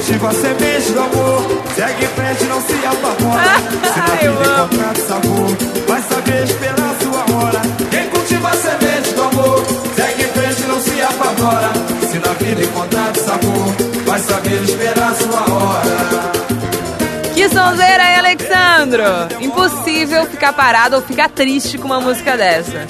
cultiva 0.10 0.28
a 0.28 0.32
semente 0.32 0.92
do 0.92 1.00
amor, 1.00 1.62
segue 1.74 2.04
em 2.04 2.08
frente, 2.08 2.44
não 2.44 2.60
se 2.62 2.86
apavora. 2.86 3.60
Se 3.92 3.98
na 3.98 4.16
vida 4.16 4.46
encontrar 4.46 4.96
sabor, 4.96 5.56
vai 5.86 6.02
saber 6.02 6.44
esperar 6.44 6.96
sua 7.02 7.36
hora. 7.36 7.60
Quem 7.90 8.08
cultiva 8.08 8.48
a 8.48 8.56
semente 8.56 9.14
do 9.14 9.22
amor, 9.22 9.64
segue 9.94 10.22
em 10.22 10.28
frente, 10.28 10.62
não 10.62 10.80
se 10.80 11.02
apavora. 11.02 11.70
Se 12.10 12.18
na 12.18 12.32
vida 12.32 12.62
encontrar 12.62 13.16
sabor, 13.16 13.74
vai 14.06 14.18
saber 14.20 14.62
esperar 14.62 15.14
sua 15.16 15.54
hora. 15.54 16.32
Que 17.34 17.48
sonzeira, 17.48 18.04
hein, 18.10 18.18
Alexandro? 18.18 19.04
Impossível 19.40 20.24
ficar 20.26 20.54
parado 20.54 20.96
ou 20.96 21.02
ficar 21.02 21.28
triste 21.28 21.76
com 21.76 21.84
uma 21.84 22.00
música 22.00 22.38
dessa. 22.38 22.86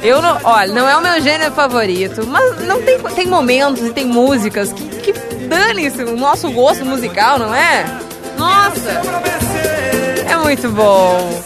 Eu 0.00 0.22
não, 0.22 0.38
olha, 0.44 0.72
não 0.72 0.88
é 0.88 0.96
o 0.96 1.02
meu 1.02 1.20
gênero 1.20 1.52
favorito, 1.52 2.24
mas 2.26 2.64
não 2.66 2.80
tem, 2.82 2.98
tem 2.98 3.26
momentos 3.26 3.82
e 3.82 3.92
tem 3.92 4.04
músicas 4.04 4.72
que, 4.72 4.84
que 4.84 5.35
dane-se 5.46 6.02
o 6.02 6.16
nosso 6.16 6.50
gosto 6.50 6.84
musical, 6.84 7.38
não 7.38 7.54
é? 7.54 7.84
Nossa! 8.36 9.02
É 10.28 10.36
muito 10.36 10.68
bom. 10.70 11.42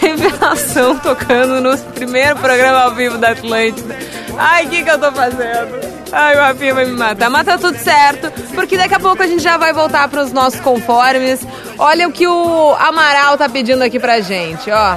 Revelação 0.00 0.98
tocando 0.98 1.60
no 1.60 1.78
primeiro 1.92 2.36
programa 2.36 2.80
ao 2.80 2.94
vivo 2.94 3.16
da 3.16 3.30
Atlântida. 3.30 3.96
Ai, 4.36 4.66
o 4.66 4.68
que, 4.68 4.82
que 4.82 4.90
eu 4.90 4.98
tô 4.98 5.10
fazendo? 5.12 5.94
Ai, 6.12 6.36
o 6.36 6.40
Rafinha 6.40 6.74
vai 6.74 6.84
me 6.84 6.92
matar. 6.92 7.30
Mas 7.30 7.46
tá 7.46 7.56
tudo 7.56 7.78
certo, 7.78 8.30
porque 8.54 8.76
daqui 8.76 8.94
a 8.94 9.00
pouco 9.00 9.22
a 9.22 9.26
gente 9.26 9.42
já 9.42 9.56
vai 9.56 9.72
voltar 9.72 10.06
pros 10.08 10.32
nossos 10.32 10.60
conformes. 10.60 11.40
Olha 11.78 12.06
o 12.06 12.12
que 12.12 12.26
o 12.26 12.74
Amaral 12.78 13.36
tá 13.38 13.48
pedindo 13.48 13.82
aqui 13.82 13.98
pra 13.98 14.20
gente, 14.20 14.70
ó. 14.70 14.96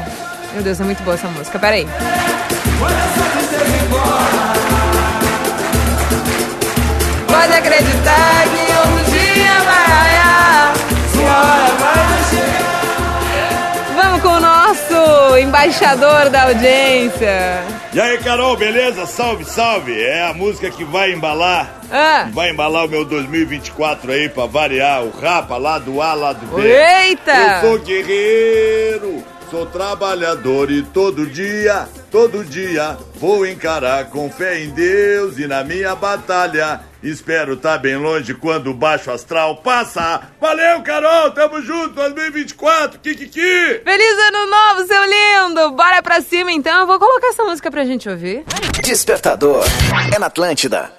Meu 0.54 0.64
Deus, 0.64 0.80
é 0.80 0.84
muito 0.84 1.02
boa 1.04 1.16
essa 1.16 1.28
música. 1.28 1.58
Peraí. 1.58 1.86
Pode 1.86 2.27
acreditar 7.72 8.44
que 8.44 8.72
um 8.88 9.04
dia 9.12 9.60
vai 9.66 9.86
raiar. 9.88 10.74
Sua 11.14 11.38
hora 11.38 11.74
vai 11.76 12.24
chegar. 12.30 13.94
Vamos 13.96 14.22
com 14.22 14.30
o 14.30 14.40
nosso 14.40 15.38
embaixador 15.38 16.30
da 16.30 16.44
audiência. 16.44 17.62
E 17.94 18.00
aí, 18.00 18.18
Carol, 18.20 18.56
beleza? 18.56 19.06
Salve, 19.06 19.44
salve! 19.44 20.02
É 20.02 20.24
a 20.28 20.34
música 20.34 20.70
que 20.70 20.84
vai 20.86 21.12
embalar, 21.12 21.68
Ah, 21.92 22.28
vai 22.32 22.52
embalar 22.52 22.86
o 22.86 22.88
meu 22.88 23.04
2024 23.04 24.12
aí 24.12 24.30
pra 24.30 24.46
variar. 24.46 25.04
O 25.04 25.10
rapa 25.20 25.58
lá 25.58 25.78
do 25.80 26.02
A, 26.02 26.14
lá 26.14 26.34
do 26.34 26.46
B. 26.56 26.62
eita! 26.62 27.32
Eu 27.34 27.62
sou 27.70 27.80
guerreiro, 27.80 29.24
sou 29.50 29.66
trabalhador 29.66 30.70
e 30.70 30.84
todo 30.84 31.26
dia, 31.26 31.88
todo 32.12 32.44
dia 32.44 32.98
vou 33.16 33.46
encarar 33.46 34.10
com 34.10 34.30
fé 34.30 34.62
em 34.62 34.70
Deus 34.70 35.38
e 35.38 35.48
na 35.48 35.64
minha 35.64 35.96
batalha. 35.96 36.82
Espero 37.02 37.56
tá 37.56 37.78
bem 37.78 37.96
longe 37.96 38.34
quando 38.34 38.72
o 38.72 38.74
baixo 38.74 39.12
astral 39.12 39.58
passar. 39.58 40.34
Valeu, 40.42 40.82
Carol, 40.82 41.32
tamo 41.32 41.62
junto, 41.62 41.94
2024, 41.96 43.00
Kikiki! 43.00 43.82
Feliz 43.84 44.18
ano 44.28 44.50
novo, 44.50 44.88
seu 44.88 45.04
lindo! 45.06 45.72
Bora 45.72 46.02
pra 46.02 46.22
cima 46.22 46.52
então, 46.52 46.82
eu 46.82 46.88
vou 46.88 47.00
colocar 47.00 47.28
essa 47.28 47.44
música 47.44 47.72
pra 47.72 47.86
gente 47.86 48.10
ouvir. 48.10 48.44
Despertador. 48.84 49.64
É 50.14 50.20
na 50.20 50.28
Atlântida. 50.28 50.92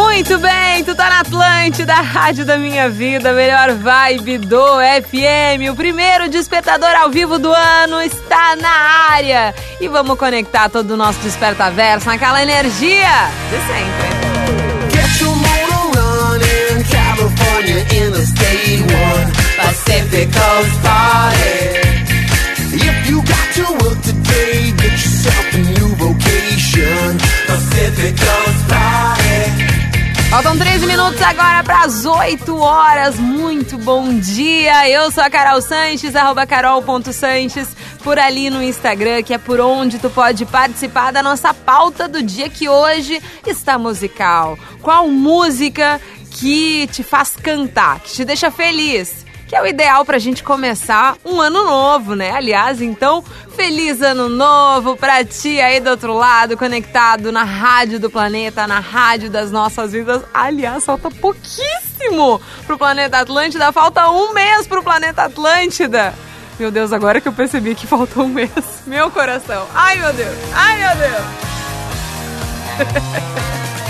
Muito 0.00 0.38
bem, 0.38 0.82
tu 0.82 0.94
tá 0.94 1.10
na 1.10 1.20
Atlântida, 1.20 1.92
rádio 1.92 2.46
da 2.46 2.56
minha 2.56 2.88
vida, 2.88 3.34
melhor 3.34 3.74
vibe 3.74 4.38
do 4.38 4.62
FM. 5.02 5.70
O 5.70 5.76
primeiro 5.76 6.26
despertador 6.30 6.88
ao 6.96 7.10
vivo 7.10 7.38
do 7.38 7.52
ano 7.52 8.00
está 8.00 8.56
na 8.56 8.70
área. 9.10 9.54
E 9.78 9.88
vamos 9.88 10.18
conectar 10.18 10.70
todo 10.70 10.92
o 10.92 10.96
nosso 10.96 11.18
despertaverso 11.20 12.06
naquela 12.06 12.42
energia 12.42 13.28
de 13.50 13.58
sempre. 13.66 14.08
Get 14.90 15.20
your 15.20 15.36
motor 15.36 15.92
running, 15.94 16.82
California 16.90 17.80
Interstate 17.94 18.82
1, 18.82 19.62
Pacific 19.62 20.30
Coast 20.32 20.80
Party. 20.82 21.90
If 22.72 23.10
you 23.10 23.22
got 23.22 23.52
to 23.54 23.84
work 23.84 24.00
today, 24.00 24.72
get 24.72 24.92
yourself 24.92 25.54
a 25.54 25.58
new 25.58 25.94
vocation, 25.96 27.18
Pacific 27.46 28.16
Coast 28.16 28.68
Party. 28.68 28.89
Faltam 30.30 30.56
13 30.56 30.86
minutos 30.86 31.20
agora 31.22 31.64
para 31.64 31.80
as 31.82 32.04
8 32.04 32.56
horas. 32.56 33.18
Muito 33.18 33.76
bom 33.76 34.16
dia. 34.16 34.88
Eu 34.88 35.10
sou 35.10 35.24
a 35.24 35.28
Carol 35.28 35.60
Sanches, 35.60 36.14
arroba 36.14 36.46
carol.sanches, 36.46 37.66
por 38.04 38.16
ali 38.16 38.48
no 38.48 38.62
Instagram, 38.62 39.24
que 39.24 39.34
é 39.34 39.38
por 39.38 39.58
onde 39.58 39.98
tu 39.98 40.08
pode 40.08 40.46
participar 40.46 41.10
da 41.10 41.20
nossa 41.20 41.52
pauta 41.52 42.06
do 42.06 42.22
dia 42.22 42.48
que 42.48 42.68
hoje 42.68 43.20
está 43.44 43.76
musical. 43.76 44.56
Qual 44.80 45.08
música 45.08 46.00
que 46.30 46.86
te 46.92 47.02
faz 47.02 47.34
cantar, 47.34 47.98
que 47.98 48.12
te 48.12 48.24
deixa 48.24 48.52
feliz? 48.52 49.26
Que 49.50 49.56
é 49.56 49.60
o 49.60 49.66
ideal 49.66 50.04
pra 50.04 50.16
gente 50.16 50.44
começar 50.44 51.16
um 51.24 51.40
ano 51.40 51.64
novo, 51.64 52.14
né? 52.14 52.30
Aliás, 52.30 52.80
então, 52.80 53.20
feliz 53.56 54.00
ano 54.00 54.28
novo 54.28 54.96
pra 54.96 55.24
ti 55.24 55.60
aí 55.60 55.80
do 55.80 55.90
outro 55.90 56.14
lado, 56.14 56.56
conectado 56.56 57.32
na 57.32 57.42
rádio 57.42 57.98
do 57.98 58.08
planeta, 58.08 58.64
na 58.68 58.78
rádio 58.78 59.28
das 59.28 59.50
nossas 59.50 59.90
vidas. 59.90 60.22
Aliás, 60.32 60.84
falta 60.84 61.10
pouquíssimo 61.10 62.40
pro 62.64 62.78
planeta 62.78 63.18
Atlântida, 63.18 63.72
falta 63.72 64.08
um 64.08 64.32
mês 64.32 64.68
pro 64.68 64.84
planeta 64.84 65.24
Atlântida. 65.24 66.14
Meu 66.56 66.70
Deus, 66.70 66.92
agora 66.92 67.20
que 67.20 67.26
eu 67.26 67.32
percebi 67.32 67.74
que 67.74 67.88
faltou 67.88 68.26
um 68.26 68.28
mês. 68.28 68.52
Meu 68.86 69.10
coração. 69.10 69.66
Ai, 69.74 69.98
meu 69.98 70.12
Deus. 70.12 70.38
Ai, 70.54 70.78
meu 70.78 70.96
Deus. 70.96 71.24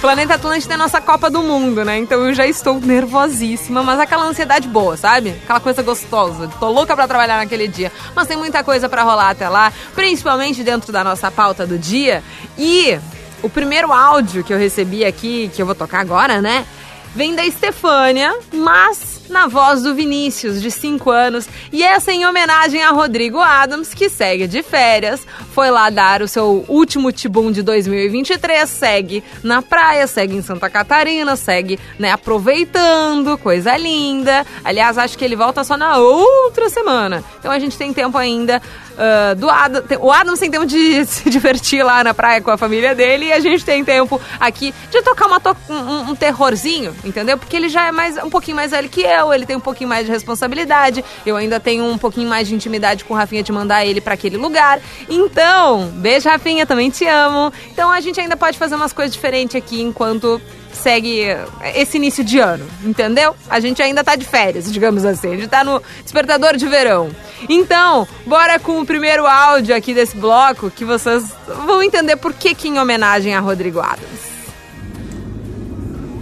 Planeta 0.00 0.34
Atlântida 0.34 0.74
é 0.74 0.76
nossa 0.76 1.00
Copa 1.00 1.30
do 1.30 1.42
Mundo, 1.42 1.84
né? 1.84 1.98
Então 1.98 2.26
eu 2.26 2.34
já 2.34 2.46
estou 2.46 2.80
nervosíssima, 2.80 3.82
mas 3.82 4.00
aquela 4.00 4.24
ansiedade 4.24 4.66
boa, 4.66 4.96
sabe? 4.96 5.30
Aquela 5.44 5.60
coisa 5.60 5.82
gostosa. 5.82 6.48
Tô 6.58 6.70
louca 6.70 6.96
pra 6.96 7.06
trabalhar 7.06 7.36
naquele 7.36 7.68
dia. 7.68 7.92
Mas 8.14 8.26
tem 8.26 8.36
muita 8.36 8.64
coisa 8.64 8.88
pra 8.88 9.02
rolar 9.02 9.30
até 9.30 9.48
lá, 9.48 9.72
principalmente 9.94 10.62
dentro 10.62 10.92
da 10.92 11.04
nossa 11.04 11.30
pauta 11.30 11.66
do 11.66 11.78
dia. 11.78 12.22
E 12.58 12.98
o 13.42 13.48
primeiro 13.48 13.92
áudio 13.92 14.42
que 14.42 14.52
eu 14.52 14.58
recebi 14.58 15.04
aqui, 15.04 15.50
que 15.54 15.62
eu 15.62 15.66
vou 15.66 15.74
tocar 15.74 16.00
agora, 16.00 16.40
né? 16.40 16.66
Vem 17.14 17.34
da 17.34 17.44
Estefânia, 17.44 18.34
mas 18.52 19.11
na 19.32 19.48
voz 19.48 19.82
do 19.82 19.94
Vinícius, 19.94 20.62
de 20.62 20.70
5 20.70 21.10
anos, 21.10 21.48
e 21.72 21.82
essa 21.82 22.12
em 22.12 22.24
homenagem 22.24 22.82
a 22.82 22.90
Rodrigo 22.90 23.40
Adams, 23.40 23.94
que 23.94 24.08
segue 24.08 24.46
de 24.46 24.62
férias, 24.62 25.26
foi 25.52 25.70
lá 25.70 25.90
dar 25.90 26.22
o 26.22 26.28
seu 26.28 26.64
último 26.68 27.10
tibum 27.10 27.50
de 27.50 27.62
2023, 27.62 28.68
segue 28.68 29.24
na 29.42 29.62
praia, 29.62 30.06
segue 30.06 30.36
em 30.36 30.42
Santa 30.42 30.68
Catarina, 30.68 31.34
segue, 31.34 31.80
né, 31.98 32.12
aproveitando, 32.12 33.38
coisa 33.38 33.76
linda. 33.76 34.46
Aliás, 34.62 34.98
acho 34.98 35.16
que 35.16 35.24
ele 35.24 35.34
volta 35.34 35.64
só 35.64 35.76
na 35.76 35.96
outra 35.96 36.68
semana. 36.68 37.24
Então 37.38 37.50
a 37.50 37.58
gente 37.58 37.76
tem 37.76 37.92
tempo 37.92 38.18
ainda 38.18 38.60
uh, 38.92 39.34
do 39.34 39.48
Adam. 39.48 39.82
O 40.00 40.10
Adam 40.10 40.36
tem 40.36 40.50
tempo 40.50 40.66
de 40.66 41.04
se 41.06 41.28
divertir 41.30 41.82
lá 41.82 42.02
na 42.02 42.14
praia 42.14 42.40
com 42.40 42.50
a 42.50 42.56
família 42.56 42.94
dele 42.94 43.26
e 43.26 43.32
a 43.32 43.40
gente 43.40 43.64
tem 43.64 43.84
tempo 43.84 44.20
aqui 44.38 44.74
de 44.90 45.02
tocar 45.02 45.26
uma 45.26 45.40
to 45.40 45.56
um, 45.68 46.10
um 46.10 46.14
terrorzinho, 46.14 46.94
entendeu? 47.04 47.38
Porque 47.38 47.56
ele 47.56 47.68
já 47.68 47.86
é 47.86 47.92
mais 47.92 48.16
um 48.18 48.30
pouquinho 48.30 48.56
mais 48.56 48.70
velho 48.70 48.88
que 48.88 49.02
eu, 49.02 49.32
ele 49.32 49.46
tem 49.46 49.56
um 49.56 49.60
pouquinho 49.60 49.88
mais 49.88 50.06
de 50.06 50.12
responsabilidade, 50.12 51.04
eu 51.24 51.36
ainda 51.36 51.60
tenho 51.60 51.84
um 51.84 51.98
pouquinho 51.98 52.28
mais 52.28 52.48
de 52.48 52.54
intimidade 52.54 53.04
com 53.04 53.14
o 53.14 53.16
Rafinha 53.16 53.42
de 53.42 53.52
mandar 53.52 53.84
ele 53.84 54.00
para 54.00 54.14
aquele 54.14 54.36
lugar. 54.36 54.80
Então, 55.08 55.88
beijo, 55.96 56.28
Rafinha, 56.28 56.66
também 56.66 56.90
te 56.90 57.06
amo. 57.06 57.52
Então 57.70 57.90
a 57.90 58.00
gente 58.00 58.20
ainda 58.20 58.36
pode 58.36 58.58
fazer 58.58 58.74
umas 58.74 58.92
coisas 58.92 59.12
diferentes 59.12 59.56
aqui 59.56 59.80
enquanto 59.80 60.40
segue 60.76 61.26
esse 61.74 61.96
início 61.96 62.22
de 62.24 62.38
ano, 62.38 62.66
entendeu? 62.84 63.34
A 63.48 63.60
gente 63.60 63.80
ainda 63.82 64.02
tá 64.02 64.16
de 64.16 64.24
férias, 64.24 64.72
digamos 64.72 65.04
assim. 65.04 65.32
A 65.32 65.36
gente 65.36 65.48
tá 65.48 65.62
no 65.64 65.82
despertador 66.02 66.56
de 66.56 66.66
verão. 66.66 67.10
Então, 67.48 68.06
bora 68.26 68.58
com 68.58 68.80
o 68.80 68.86
primeiro 68.86 69.26
áudio 69.26 69.74
aqui 69.74 69.92
desse 69.94 70.16
bloco 70.16 70.70
que 70.70 70.84
vocês 70.84 71.32
vão 71.66 71.82
entender 71.82 72.16
por 72.16 72.32
que 72.32 72.54
que 72.54 72.68
em 72.68 72.78
homenagem 72.78 73.34
a 73.34 73.40
Rodrigo 73.40 73.80
Adams. 73.80 74.32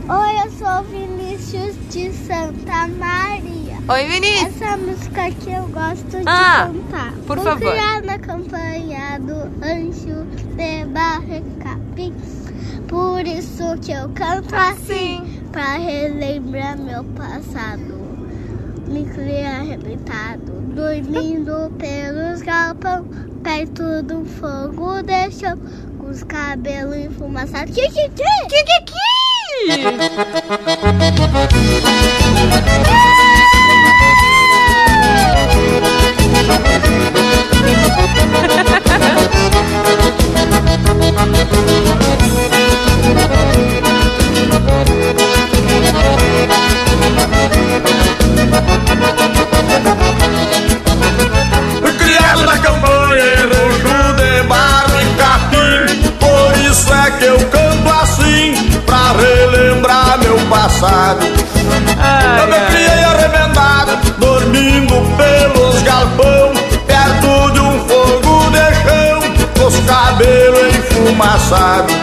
Oi, 0.09 0.45
eu 0.45 0.51
sou 0.53 0.81
o 0.81 0.83
Vinícius 0.85 1.75
de 1.91 2.11
Santa 2.27 2.89
Maria. 2.99 3.79
Oi, 3.89 4.07
Vinícius. 4.07 4.61
Essa 4.61 4.77
música 4.77 5.31
que 5.31 5.53
eu 5.53 5.63
gosto 5.69 6.05
de 6.19 6.25
Ah, 6.27 6.69
cantar. 6.73 7.13
por 7.27 7.37
Fui 7.39 7.45
favor. 7.47 7.71
criada 7.73 8.07
na 8.07 8.19
campanha 8.19 9.19
do 9.21 9.35
Anjo 9.65 10.25
de 10.57 10.85
Barrecapim. 10.87 12.13
Por 12.91 13.25
isso 13.25 13.79
que 13.81 13.93
eu 13.93 14.09
canto 14.09 14.53
assim, 14.53 15.41
pra 15.53 15.77
relembrar 15.77 16.77
meu 16.77 17.05
passado. 17.05 18.01
Me 18.89 19.05
criei 19.05 19.47
arrebentado, 19.47 20.51
dormindo 20.75 21.71
pelos 21.79 22.43
galpão, 22.43 23.05
perto 23.45 24.03
do 24.03 24.25
fogo 24.25 25.05
de 25.05 25.31
chão, 25.31 25.57
com 26.01 26.11
os 26.11 26.25
cabelos 26.25 26.97
enfumaçados. 26.97 27.73
Que 27.73 27.89
que 27.91 28.09
que? 28.09 28.25
Que 28.49 28.65
que 28.65 28.81
que? 28.81 28.99
Isso 56.91 56.95
é 56.95 57.11
que 57.13 57.25
eu 57.25 57.39
canto 57.51 57.91
assim 58.03 58.55
Pra 58.85 59.13
relembrar 59.13 60.19
meu 60.19 60.39
passado 60.49 61.25
Eu 61.25 62.47
me 62.49 62.61
criei 62.67 63.05
arrebentado 63.05 63.97
Dormindo 64.19 64.95
pelos 65.17 65.83
galpão 65.83 66.53
Perto 66.87 67.53
de 67.53 67.61
um 67.61 67.89
fogo 67.89 68.51
de 68.51 68.75
chão 68.83 69.21
Com 69.57 69.67
os 69.67 69.81
cabelos 69.87 70.77
enfumaçados 70.77 71.95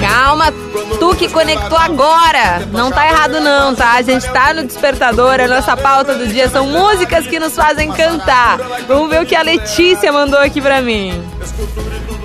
Calma, 0.00 0.52
tu 1.00 1.14
que 1.16 1.28
conectou 1.28 1.78
agora. 1.78 2.68
Não 2.70 2.90
tá 2.90 3.06
errado 3.06 3.40
não, 3.40 3.74
tá? 3.74 3.92
A 3.92 4.02
gente 4.02 4.28
tá 4.28 4.52
no 4.52 4.64
despertador, 4.64 5.40
a 5.40 5.48
nossa 5.48 5.74
pauta 5.76 6.14
do 6.14 6.26
dia 6.26 6.46
são 6.50 6.66
músicas 6.66 7.26
que 7.26 7.38
nos 7.38 7.54
fazem 7.54 7.90
cantar. 7.90 8.58
Vamos 8.86 9.08
ver 9.08 9.22
o 9.22 9.26
que 9.26 9.34
a 9.34 9.40
Letícia 9.40 10.12
mandou 10.12 10.38
aqui 10.38 10.60
pra 10.60 10.82
mim. 10.82 11.24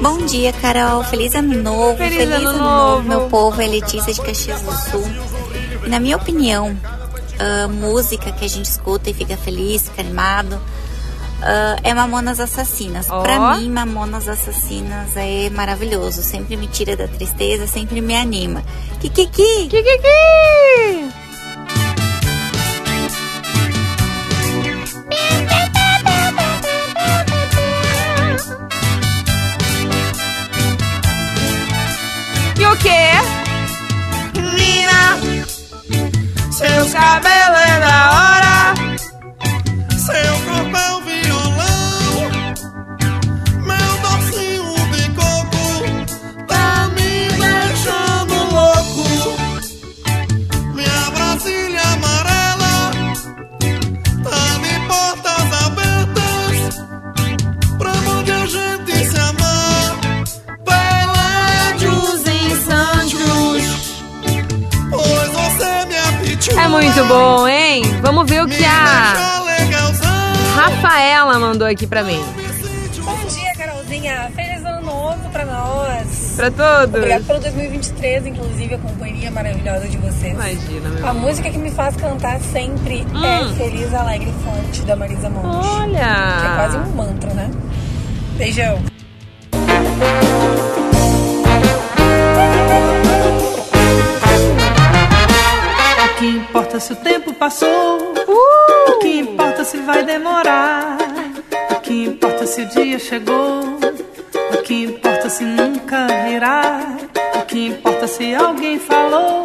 Bom 0.02 0.26
dia, 0.26 0.54
Carol. 0.54 1.04
Feliz 1.04 1.36
ano 1.36 1.62
novo. 1.62 1.98
Feliz 1.98 2.30
ano 2.32 2.54
novo. 2.54 3.08
Meu 3.08 3.22
povo 3.30 3.62
é 3.62 3.68
Letícia 3.68 4.14
de 4.14 4.22
Caxias 4.22 4.62
do 4.62 4.72
Sul. 4.72 5.04
E 5.86 5.90
na 5.90 6.00
minha 6.00 6.16
opinião, 6.16 6.76
a 7.38 7.68
música 7.68 8.32
que 8.32 8.46
a 8.46 8.48
gente 8.48 8.66
escuta 8.66 9.10
e 9.10 9.14
fica 9.14 9.36
feliz, 9.36 9.84
fica 9.84 10.02
animado, 10.02 10.60
ah, 11.42 11.78
é 11.84 11.94
Mamonas 11.94 12.40
Assassinas. 12.40 13.10
Ó. 13.10 13.22
Pra 13.22 13.58
mim, 13.58 13.70
Mamonas 13.70 14.28
Assassinas 14.28 15.16
é 15.16 15.50
maravilhoso. 15.50 16.22
Sempre 16.22 16.56
me 16.58 16.68
tira 16.68 16.96
da 16.96 17.08
tristeza, 17.08 17.68
sempre 17.68 18.02
me 18.02 18.16
anima. 18.16 18.64
Kikiki! 19.00 19.68
Que 19.70 19.84
aqui 71.70 71.88
pra 71.88 72.04
mim. 72.04 72.20
Bom 73.04 73.16
dia, 73.28 73.54
Carolzinha. 73.58 74.32
Feliz 74.36 74.64
ano 74.66 74.86
novo 74.86 75.30
pra 75.32 75.46
nós. 75.46 76.34
Pra 76.36 76.52
todos. 76.52 76.96
Obrigado 76.96 77.26
pelo 77.26 77.40
2023, 77.40 78.26
inclusive, 78.28 78.76
a 78.76 78.78
companhia 78.78 79.32
maravilhosa 79.32 79.88
de 79.88 79.98
vocês. 79.98 80.34
Imagina, 80.34 80.90
meu 80.90 81.06
A 81.06 81.10
amor. 81.12 81.22
música 81.30 81.50
que 81.50 81.58
me 81.58 81.72
faz 81.72 81.96
cantar 81.96 82.40
sempre 82.42 83.06
Hum. 83.14 83.26
é 83.26 83.54
Feliz, 83.56 83.94
Alegre 83.94 84.30
e 84.30 84.44
Forte, 84.44 84.82
da 84.84 84.96
Marisa 84.96 85.30
Monte. 85.30 85.68
Olha! 85.68 86.40
Que 86.40 86.46
é 86.46 86.56
quase 86.56 86.78
um 86.78 86.90
mantra, 86.96 87.34
né? 87.34 87.50
Beijão. 88.38 88.80
O 96.06 96.18
que 96.20 96.26
importa 96.28 96.80
se 96.80 96.94
o 96.94 96.96
tempo 96.98 97.34
passou? 97.34 97.98
Uh! 98.28 98.92
O 98.92 99.00
que 99.00 99.20
importa 99.20 99.64
se 99.64 99.78
vai 99.82 100.04
demorar? 100.04 100.98
O 101.90 101.92
que 101.92 102.06
importa 102.06 102.46
se 102.46 102.62
o 102.62 102.66
dia 102.68 103.00
chegou? 103.00 103.62
O 104.54 104.62
que 104.62 104.84
importa 104.84 105.28
se 105.28 105.44
nunca 105.44 106.06
virá? 106.24 106.82
O 107.34 107.46
que 107.48 107.66
importa 107.66 108.06
se 108.06 108.36
alguém 108.36 108.78
falou? 108.78 109.44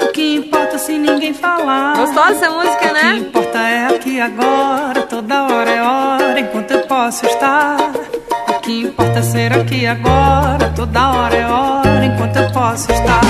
O 0.00 0.12
que 0.12 0.36
importa 0.36 0.78
se 0.78 0.96
ninguém 0.96 1.34
falar? 1.34 1.96
Gostosa 1.96 2.30
essa 2.30 2.50
música, 2.50 2.76
O 2.76 2.78
que 2.78 2.92
né? 2.92 3.16
importa 3.16 3.58
é 3.58 3.86
aqui 3.86 4.20
agora, 4.20 5.02
toda 5.02 5.42
hora 5.48 5.70
é 5.72 5.82
hora, 5.82 6.38
enquanto 6.38 6.70
eu 6.70 6.82
posso 6.82 7.26
estar. 7.26 7.76
O 8.50 8.60
que 8.60 8.82
importa 8.82 9.18
é 9.18 9.22
ser 9.22 9.52
aqui 9.52 9.84
agora, 9.84 10.72
toda 10.76 11.10
hora 11.10 11.34
é 11.34 11.44
hora, 11.44 12.04
enquanto 12.04 12.36
eu 12.36 12.52
posso 12.52 12.92
estar. 12.92 13.20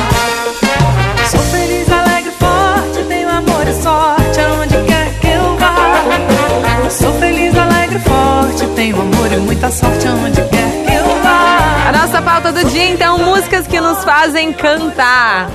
Sou 1.31 1.41
feliz, 1.41 1.91
alegre, 1.91 2.31
forte, 2.33 3.09
tenho 3.09 3.31
amor 3.31 3.67
e 3.67 3.73
sorte 3.83 4.39
aonde 4.39 4.77
quer 4.87 5.19
que 5.19 5.29
eu 5.29 5.57
vá. 5.57 6.91
Sou 6.91 7.11
feliz, 7.15 7.57
alegre, 7.57 7.74
forte, 8.01 8.67
tenho 8.75 9.01
amor 9.01 9.33
e 9.33 9.37
muita 9.37 9.71
sorte 9.71 10.07
aonde 10.09 10.41
quer 10.49 10.85
que 10.87 10.95
eu 10.95 11.23
vá. 11.23 11.89
A 11.89 11.93
nossa 11.93 12.21
pauta 12.23 12.53
do 12.53 12.65
dia, 12.71 12.87
então, 12.91 13.19
músicas 13.19 13.67
que 13.67 13.81
nos 13.81 14.03
fazem 14.05 14.53
cantar. 14.53 15.51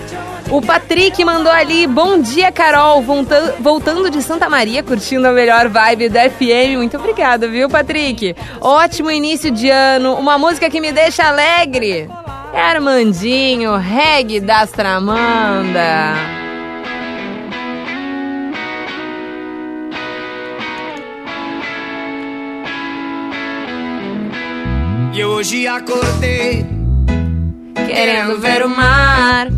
O 0.52 0.62
Patrick 0.62 1.23
mandou 1.23 1.52
ali, 1.52 1.86
bom 1.86 2.17
dia, 2.19 2.52
Carol, 2.52 3.04
volta- 3.04 3.56
voltando 3.60 4.10
de 4.10 4.19
Santa 4.23 4.49
Maria, 4.49 4.82
curtindo 4.82 5.28
a 5.28 5.32
melhor 5.32 5.67
vibe 5.69 6.10
da 6.10 6.28
FM. 6.28 6.78
Muito 6.78 6.97
obrigada, 6.97 7.47
viu, 7.47 7.69
Patrick? 7.69 8.36
Ótimo 8.60 9.12
início 9.12 9.52
de 9.52 9.69
ano, 9.69 10.15
uma 10.15 10.39
música 10.39 10.67
que 10.69 10.82
me 10.82 10.91
deixa 10.91 11.23
alegre. 11.28 12.10
É 12.52 12.60
Armandinho, 12.62 13.75
reggae 13.78 14.39
das 14.39 14.71
Tramanda. 14.71 16.15
E 25.19 25.25
hoje 25.25 25.67
acordei 25.67 26.65
Querendo 27.75 28.39
ver 28.39 28.65
o 28.65 28.69
mar. 28.69 29.49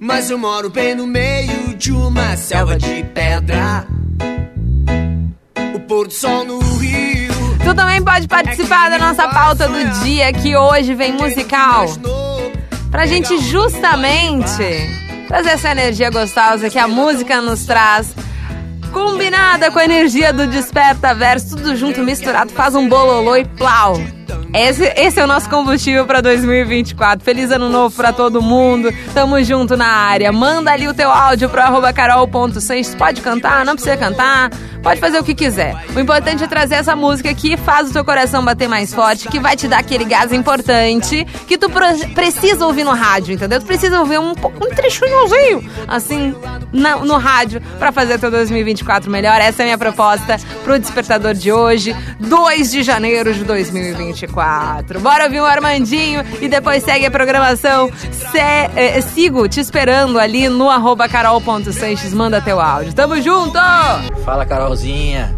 Mas 0.00 0.30
eu 0.30 0.38
moro 0.38 0.70
bem 0.70 0.94
no 0.94 1.06
meio 1.06 1.76
de 1.76 1.92
uma 1.92 2.34
selva 2.34 2.78
de 2.78 3.04
pedra. 3.12 3.86
O 5.74 5.80
pôr 5.80 6.06
do 6.06 6.14
sol 6.14 6.46
no 6.46 6.58
rio. 6.78 7.30
Tu 7.62 7.74
também 7.74 8.02
pode 8.02 8.26
participar 8.26 8.88
da 8.88 8.98
nossa 8.98 9.28
pauta 9.28 9.68
do 9.68 10.02
dia, 10.02 10.32
que 10.32 10.56
hoje 10.56 10.94
vem 10.94 11.12
musical. 11.12 11.84
Pra 12.90 13.04
gente 13.04 13.36
justamente 13.36 14.64
trazer 15.28 15.50
essa 15.50 15.72
energia 15.72 16.08
gostosa 16.08 16.70
que 16.70 16.78
a 16.78 16.88
música 16.88 17.42
nos 17.42 17.66
traz. 17.66 18.14
Combinada 18.90 19.70
com 19.70 19.78
a 19.78 19.84
energia 19.84 20.32
do 20.32 20.46
Desperta 20.46 21.14
Verso, 21.14 21.54
tudo 21.54 21.76
junto, 21.76 22.00
misturado, 22.00 22.50
faz 22.52 22.74
um 22.74 22.88
bololô 22.88 23.36
e 23.36 23.44
plau. 23.44 24.00
Esse, 24.52 24.84
esse 24.96 25.20
é 25.20 25.24
o 25.24 25.28
nosso 25.28 25.48
combustível 25.48 26.04
para 26.06 26.20
2024. 26.20 27.24
Feliz 27.24 27.50
ano 27.52 27.68
novo 27.68 27.94
para 27.94 28.12
todo 28.12 28.42
mundo. 28.42 28.92
Tamo 29.14 29.42
junto 29.44 29.76
na 29.76 29.86
área. 29.86 30.32
Manda 30.32 30.72
ali 30.72 30.88
o 30.88 30.94
teu 30.94 31.08
áudio 31.10 31.48
pro 31.48 31.60
arroba 31.60 31.92
carol.sanches. 31.92 32.94
Pode 32.96 33.20
cantar, 33.20 33.64
não 33.64 33.74
precisa 33.74 33.96
cantar. 33.96 34.50
Pode 34.82 34.98
fazer 34.98 35.18
o 35.20 35.24
que 35.24 35.34
quiser. 35.34 35.76
O 35.94 36.00
importante 36.00 36.42
é 36.42 36.46
trazer 36.46 36.76
essa 36.76 36.96
música 36.96 37.32
que 37.34 37.56
faz 37.58 37.90
o 37.90 37.92
teu 37.92 38.02
coração 38.04 38.42
bater 38.42 38.66
mais 38.66 38.92
forte, 38.94 39.28
que 39.28 39.38
vai 39.38 39.54
te 39.54 39.68
dar 39.68 39.78
aquele 39.78 40.04
gás 40.06 40.32
importante 40.32 41.24
que 41.46 41.58
tu 41.58 41.68
precisa 42.14 42.66
ouvir 42.66 42.82
no 42.84 42.92
rádio, 42.92 43.34
entendeu? 43.34 43.60
Tu 43.60 43.66
precisa 43.66 44.00
ouvir 44.00 44.18
um, 44.18 44.30
um 44.30 44.74
trechinhozinho, 44.74 45.70
assim, 45.86 46.34
na- 46.72 46.96
no 46.96 47.18
rádio, 47.18 47.60
pra 47.78 47.92
fazer 47.92 48.18
teu 48.18 48.30
2024 48.30 49.10
melhor. 49.10 49.38
Essa 49.38 49.62
é 49.62 49.64
a 49.64 49.66
minha 49.66 49.78
proposta 49.78 50.38
pro 50.64 50.78
despertador 50.78 51.34
de 51.34 51.52
hoje, 51.52 51.94
2 52.18 52.70
de 52.72 52.82
janeiro 52.82 53.34
de 53.34 53.44
2024. 53.44 54.39
Bora 55.00 55.24
ouvir 55.24 55.40
o 55.40 55.44
Armandinho 55.44 56.24
e 56.40 56.48
depois 56.48 56.82
segue 56.82 57.06
a 57.06 57.10
programação. 57.10 57.90
Se, 58.10 58.38
eh, 58.38 59.00
sigo 59.00 59.48
te 59.48 59.60
esperando 59.60 60.18
ali 60.18 60.48
no 60.48 60.70
arroba 60.70 61.08
carol.sanches. 61.08 62.14
Manda 62.14 62.40
teu 62.40 62.60
áudio. 62.60 62.92
Tamo 62.94 63.20
junto! 63.20 63.58
Fala 64.24 64.46
Carolzinha, 64.46 65.34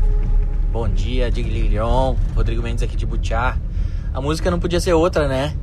bom 0.71 0.89
dia, 0.89 1.31
Diglion, 1.31 2.17
Rodrigo 2.35 2.63
Mendes 2.63 2.83
aqui 2.83 2.97
de 2.97 3.07
Butiá. 3.07 3.57
A 4.15 4.21
música 4.21 4.51
não 4.51 4.59
podia 4.61 4.81
ser 4.81 4.93
outra, 4.93 5.27
né? 5.27 5.55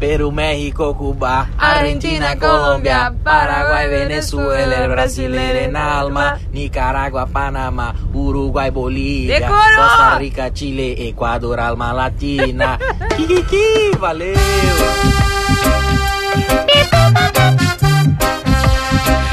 Peru, 0.00 0.32
México, 0.32 0.94
Cuba, 0.94 1.46
Argentina, 1.58 2.34
Colômbia, 2.34 3.14
Paraguai, 3.22 3.86
Venezuela, 3.86 4.88
brasileiro 4.88 5.58
en 5.58 5.76
alma, 5.76 6.38
Nicaragua, 6.50 7.26
Panamá, 7.26 7.94
Uruguai, 8.14 8.70
Bolívia! 8.70 9.46
Costa 9.46 10.16
Rica, 10.18 10.50
Chile, 10.54 11.06
Equador, 11.06 11.60
alma 11.60 11.92
latina. 11.92 12.78
Kikiki, 13.14 13.90
valeu! 13.98 14.36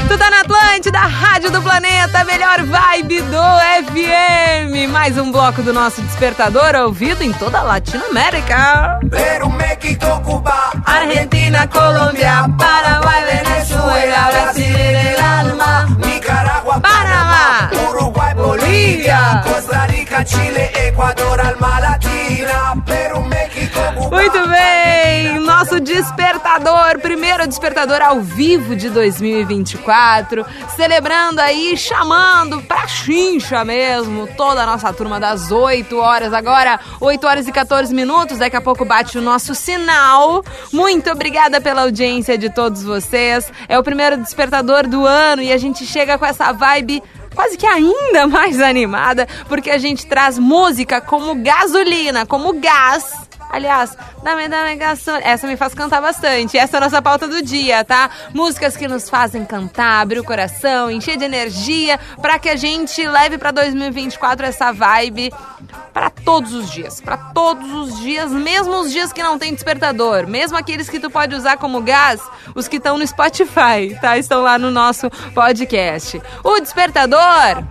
Tu 0.08 0.16
tá 0.16 0.30
na 0.30 0.40
Atlântida, 0.40 0.98
Rádio 1.00 1.50
do 1.50 1.60
Planeta, 1.60 2.24
melhor 2.24 2.62
vibe 2.62 3.20
do 3.22 3.42
FM. 3.84 4.90
Mais 4.90 5.18
um 5.18 5.30
bloco 5.30 5.62
do 5.62 5.70
nosso 5.72 6.00
despertador 6.00 6.74
ouvido 6.76 7.22
em 7.22 7.30
toda 7.32 7.58
a 7.58 7.62
Latinoamérica. 7.62 9.00
Peru, 9.10 9.50
México, 9.50 10.20
Cuba, 10.24 10.70
Argentina, 10.86 11.66
Colômbia, 11.68 12.46
Paraguai, 12.58 13.22
Venezuela, 13.24 14.30
Brasil, 14.30 14.76
el 14.78 15.20
alma, 15.20 15.86
Nicaragua, 16.04 16.80
Panamá, 16.80 17.70
Uruguai, 17.90 18.27
Bolívia. 18.38 19.42
Costa 19.42 19.86
Rica, 19.86 20.24
Chile, 20.24 20.70
Equador, 20.86 21.40
alma 21.40 21.80
latina. 21.80 22.80
Peru, 22.86 23.22
México, 23.22 23.80
Cuba. 23.96 24.16
Muito 24.16 24.48
bem, 24.48 25.40
nosso 25.40 25.80
despertador, 25.80 27.00
primeiro 27.00 27.48
despertador 27.48 28.00
ao 28.00 28.20
vivo 28.20 28.76
de 28.76 28.88
2024, 28.90 30.46
celebrando 30.76 31.40
aí, 31.40 31.76
chamando 31.76 32.62
pra 32.62 32.86
chincha 32.86 33.64
mesmo, 33.64 34.28
toda 34.36 34.62
a 34.62 34.66
nossa 34.66 34.92
turma 34.92 35.18
das 35.18 35.50
8 35.50 35.98
horas, 35.98 36.32
agora 36.32 36.78
8 37.00 37.26
horas 37.26 37.48
e 37.48 37.52
14 37.52 37.92
minutos, 37.92 38.38
daqui 38.38 38.56
a 38.56 38.60
pouco 38.60 38.84
bate 38.84 39.18
o 39.18 39.22
nosso 39.22 39.52
sinal. 39.52 40.44
Muito 40.72 41.10
obrigada 41.10 41.60
pela 41.60 41.82
audiência 41.82 42.38
de 42.38 42.50
todos 42.50 42.84
vocês, 42.84 43.50
é 43.68 43.76
o 43.76 43.82
primeiro 43.82 44.16
despertador 44.16 44.86
do 44.86 45.04
ano 45.04 45.42
e 45.42 45.52
a 45.52 45.58
gente 45.58 45.84
chega 45.84 46.16
com 46.16 46.24
essa 46.24 46.52
vibe 46.52 47.02
quase 47.38 47.56
que 47.56 47.66
ainda 47.66 48.26
mais 48.26 48.60
animada, 48.60 49.28
porque 49.48 49.70
a 49.70 49.78
gente 49.78 50.04
traz 50.06 50.36
música 50.36 51.00
como 51.00 51.36
gasolina, 51.36 52.26
como 52.26 52.54
gás 52.54 53.28
Aliás, 53.50 53.96
dá-me, 54.22 54.46
dá-me 54.46 54.76
gasolina. 54.76 55.24
Essa 55.24 55.46
me 55.46 55.56
faz 55.56 55.72
cantar 55.72 56.02
bastante. 56.02 56.58
Essa 56.58 56.76
é 56.76 56.78
a 56.78 56.80
nossa 56.80 57.00
pauta 57.00 57.26
do 57.26 57.42
dia, 57.42 57.82
tá? 57.82 58.10
Músicas 58.34 58.76
que 58.76 58.86
nos 58.86 59.08
fazem 59.08 59.42
cantar, 59.42 60.02
abrir 60.02 60.18
o 60.18 60.24
coração, 60.24 60.90
encher 60.90 61.16
de 61.16 61.24
energia, 61.24 61.98
pra 62.20 62.38
que 62.38 62.50
a 62.50 62.56
gente 62.56 63.02
leve 63.06 63.38
pra 63.38 63.50
2024 63.50 64.44
essa 64.44 64.70
vibe 64.70 65.32
pra 65.98 66.10
todos 66.10 66.52
os 66.54 66.70
dias. 66.70 67.00
Pra 67.00 67.16
todos 67.16 67.72
os 67.72 67.98
dias, 67.98 68.30
mesmo 68.30 68.80
os 68.80 68.92
dias 68.92 69.12
que 69.12 69.20
não 69.20 69.36
tem 69.36 69.52
despertador, 69.52 70.28
mesmo 70.28 70.56
aqueles 70.56 70.88
que 70.88 71.00
tu 71.00 71.10
pode 71.10 71.34
usar 71.34 71.56
como 71.56 71.82
gás, 71.82 72.20
os 72.54 72.68
que 72.68 72.76
estão 72.76 72.96
no 72.96 73.04
Spotify, 73.04 73.98
tá? 74.00 74.16
Estão 74.16 74.42
lá 74.42 74.56
no 74.56 74.70
nosso 74.70 75.10
podcast. 75.34 76.22
O 76.44 76.60
despertador 76.60 77.64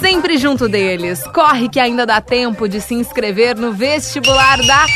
sempre 0.00 0.36
junto 0.38 0.68
deles. 0.68 1.22
Corre 1.28 1.68
que 1.68 1.78
ainda 1.78 2.04
dá 2.04 2.20
tempo 2.20 2.68
de 2.68 2.80
se 2.80 2.94
inscrever 2.94 3.56
no 3.56 3.72
vestibular 3.72 4.58
da 4.66 4.86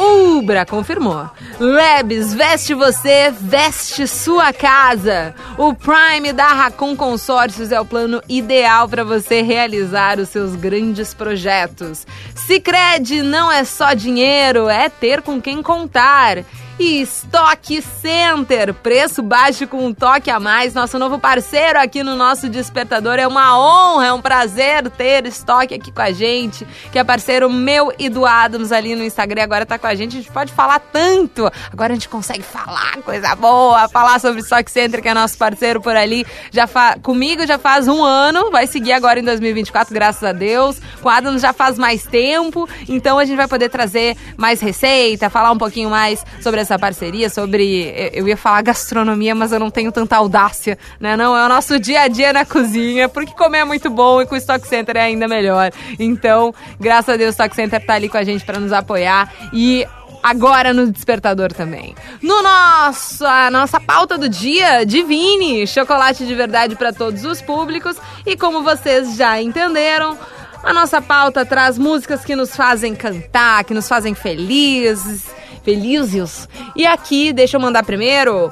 Ubra, 0.00 0.64
confirmou. 0.64 1.28
Lebes, 1.58 2.32
veste 2.32 2.72
você, 2.72 3.30
veste 3.38 4.06
sua 4.06 4.50
casa. 4.50 5.34
O 5.58 5.74
Prime 5.74 6.32
da 6.32 6.46
Racon 6.46 6.96
Consórcios 6.96 7.70
é 7.70 7.78
o 7.78 7.84
plano 7.84 8.22
ideal 8.26 8.88
para 8.88 9.04
você 9.04 9.42
realizar 9.42 10.18
os 10.18 10.30
seus 10.30 10.56
grandes 10.56 11.12
projetos. 11.12 12.06
Sicredi 12.34 13.20
não 13.20 13.52
é 13.52 13.62
só 13.62 13.92
dinheiro, 13.92 14.70
é 14.70 14.88
ter 14.88 15.20
com 15.20 15.38
quem 15.38 15.62
contar. 15.62 16.38
E 16.82 17.02
Stock 17.02 17.82
Center, 18.00 18.72
preço 18.72 19.22
baixo 19.22 19.66
com 19.66 19.84
um 19.84 19.92
toque 19.92 20.30
a 20.30 20.40
mais. 20.40 20.72
Nosso 20.72 20.98
novo 20.98 21.18
parceiro 21.18 21.78
aqui 21.78 22.02
no 22.02 22.16
nosso 22.16 22.48
despertador. 22.48 23.18
É 23.18 23.28
uma 23.28 23.58
honra, 23.58 24.06
é 24.06 24.12
um 24.14 24.22
prazer 24.22 24.88
ter 24.88 25.26
Stock 25.26 25.74
aqui 25.74 25.92
com 25.92 26.00
a 26.00 26.10
gente, 26.10 26.66
que 26.90 26.98
é 26.98 27.04
parceiro 27.04 27.50
meu 27.50 27.92
e 27.98 28.08
do 28.08 28.24
Adams 28.24 28.72
ali 28.72 28.94
no 28.96 29.04
Instagram. 29.04 29.42
Agora 29.42 29.66
tá 29.66 29.78
com 29.78 29.86
a 29.86 29.94
gente, 29.94 30.16
a 30.16 30.20
gente 30.22 30.32
pode 30.32 30.54
falar 30.54 30.78
tanto. 30.78 31.52
Agora 31.70 31.92
a 31.92 31.96
gente 31.96 32.08
consegue 32.08 32.42
falar 32.42 32.96
coisa 33.02 33.34
boa, 33.36 33.86
falar 33.90 34.18
sobre 34.18 34.40
Stock 34.40 34.70
Center, 34.70 35.02
que 35.02 35.08
é 35.08 35.12
nosso 35.12 35.36
parceiro 35.36 35.82
por 35.82 35.94
ali. 35.94 36.26
Já 36.50 36.66
fa... 36.66 36.98
Comigo 37.02 37.46
já 37.46 37.58
faz 37.58 37.88
um 37.88 38.02
ano, 38.02 38.50
vai 38.50 38.66
seguir 38.66 38.92
agora 38.92 39.20
em 39.20 39.24
2024, 39.24 39.92
graças 39.92 40.24
a 40.24 40.32
Deus. 40.32 40.80
Com 41.02 41.10
o 41.10 41.12
Adams 41.12 41.42
já 41.42 41.52
faz 41.52 41.76
mais 41.76 42.04
tempo, 42.04 42.66
então 42.88 43.18
a 43.18 43.26
gente 43.26 43.36
vai 43.36 43.48
poder 43.48 43.68
trazer 43.68 44.16
mais 44.38 44.62
receita, 44.62 45.28
falar 45.28 45.52
um 45.52 45.58
pouquinho 45.58 45.90
mais 45.90 46.24
sobre 46.40 46.69
essa 46.70 46.78
parceria, 46.78 47.28
sobre. 47.28 47.92
Eu 48.12 48.28
ia 48.28 48.36
falar 48.36 48.62
gastronomia, 48.62 49.34
mas 49.34 49.50
eu 49.50 49.58
não 49.58 49.70
tenho 49.70 49.90
tanta 49.90 50.16
audácia, 50.16 50.78
né? 51.00 51.16
Não, 51.16 51.36
é 51.36 51.44
o 51.44 51.48
nosso 51.48 51.78
dia 51.80 52.02
a 52.02 52.08
dia 52.08 52.32
na 52.32 52.44
cozinha, 52.44 53.08
porque 53.08 53.32
comer 53.32 53.58
é 53.58 53.64
muito 53.64 53.90
bom 53.90 54.22
e 54.22 54.26
com 54.26 54.34
o 54.36 54.38
Stock 54.38 54.66
Center 54.66 54.96
é 54.96 55.02
ainda 55.02 55.26
melhor. 55.26 55.72
Então, 55.98 56.54
graças 56.78 57.14
a 57.14 57.16
Deus, 57.16 57.30
o 57.30 57.32
Stock 57.32 57.54
Center 57.54 57.84
tá 57.84 57.94
ali 57.94 58.08
com 58.08 58.16
a 58.16 58.22
gente 58.22 58.44
para 58.44 58.60
nos 58.60 58.72
apoiar 58.72 59.32
e 59.52 59.84
agora 60.22 60.72
no 60.72 60.90
despertador 60.90 61.52
também. 61.52 61.94
No 62.22 62.42
nosso, 62.42 63.24
a 63.26 63.50
nossa 63.50 63.80
pauta 63.80 64.16
do 64.16 64.28
dia, 64.28 64.84
Divine, 64.84 65.66
chocolate 65.66 66.24
de 66.24 66.34
verdade 66.34 66.76
para 66.76 66.92
todos 66.92 67.24
os 67.24 67.42
públicos. 67.42 67.96
E 68.24 68.36
como 68.36 68.62
vocês 68.62 69.16
já 69.16 69.40
entenderam, 69.42 70.16
a 70.62 70.72
nossa 70.72 71.02
pauta 71.02 71.44
traz 71.44 71.76
músicas 71.78 72.24
que 72.24 72.36
nos 72.36 72.54
fazem 72.54 72.94
cantar, 72.94 73.64
que 73.64 73.74
nos 73.74 73.88
fazem 73.88 74.14
felizes, 74.14 75.39
felizes. 75.62 76.48
E 76.76 76.86
aqui, 76.86 77.32
deixa 77.32 77.56
eu 77.56 77.60
mandar 77.60 77.82
primeiro 77.84 78.50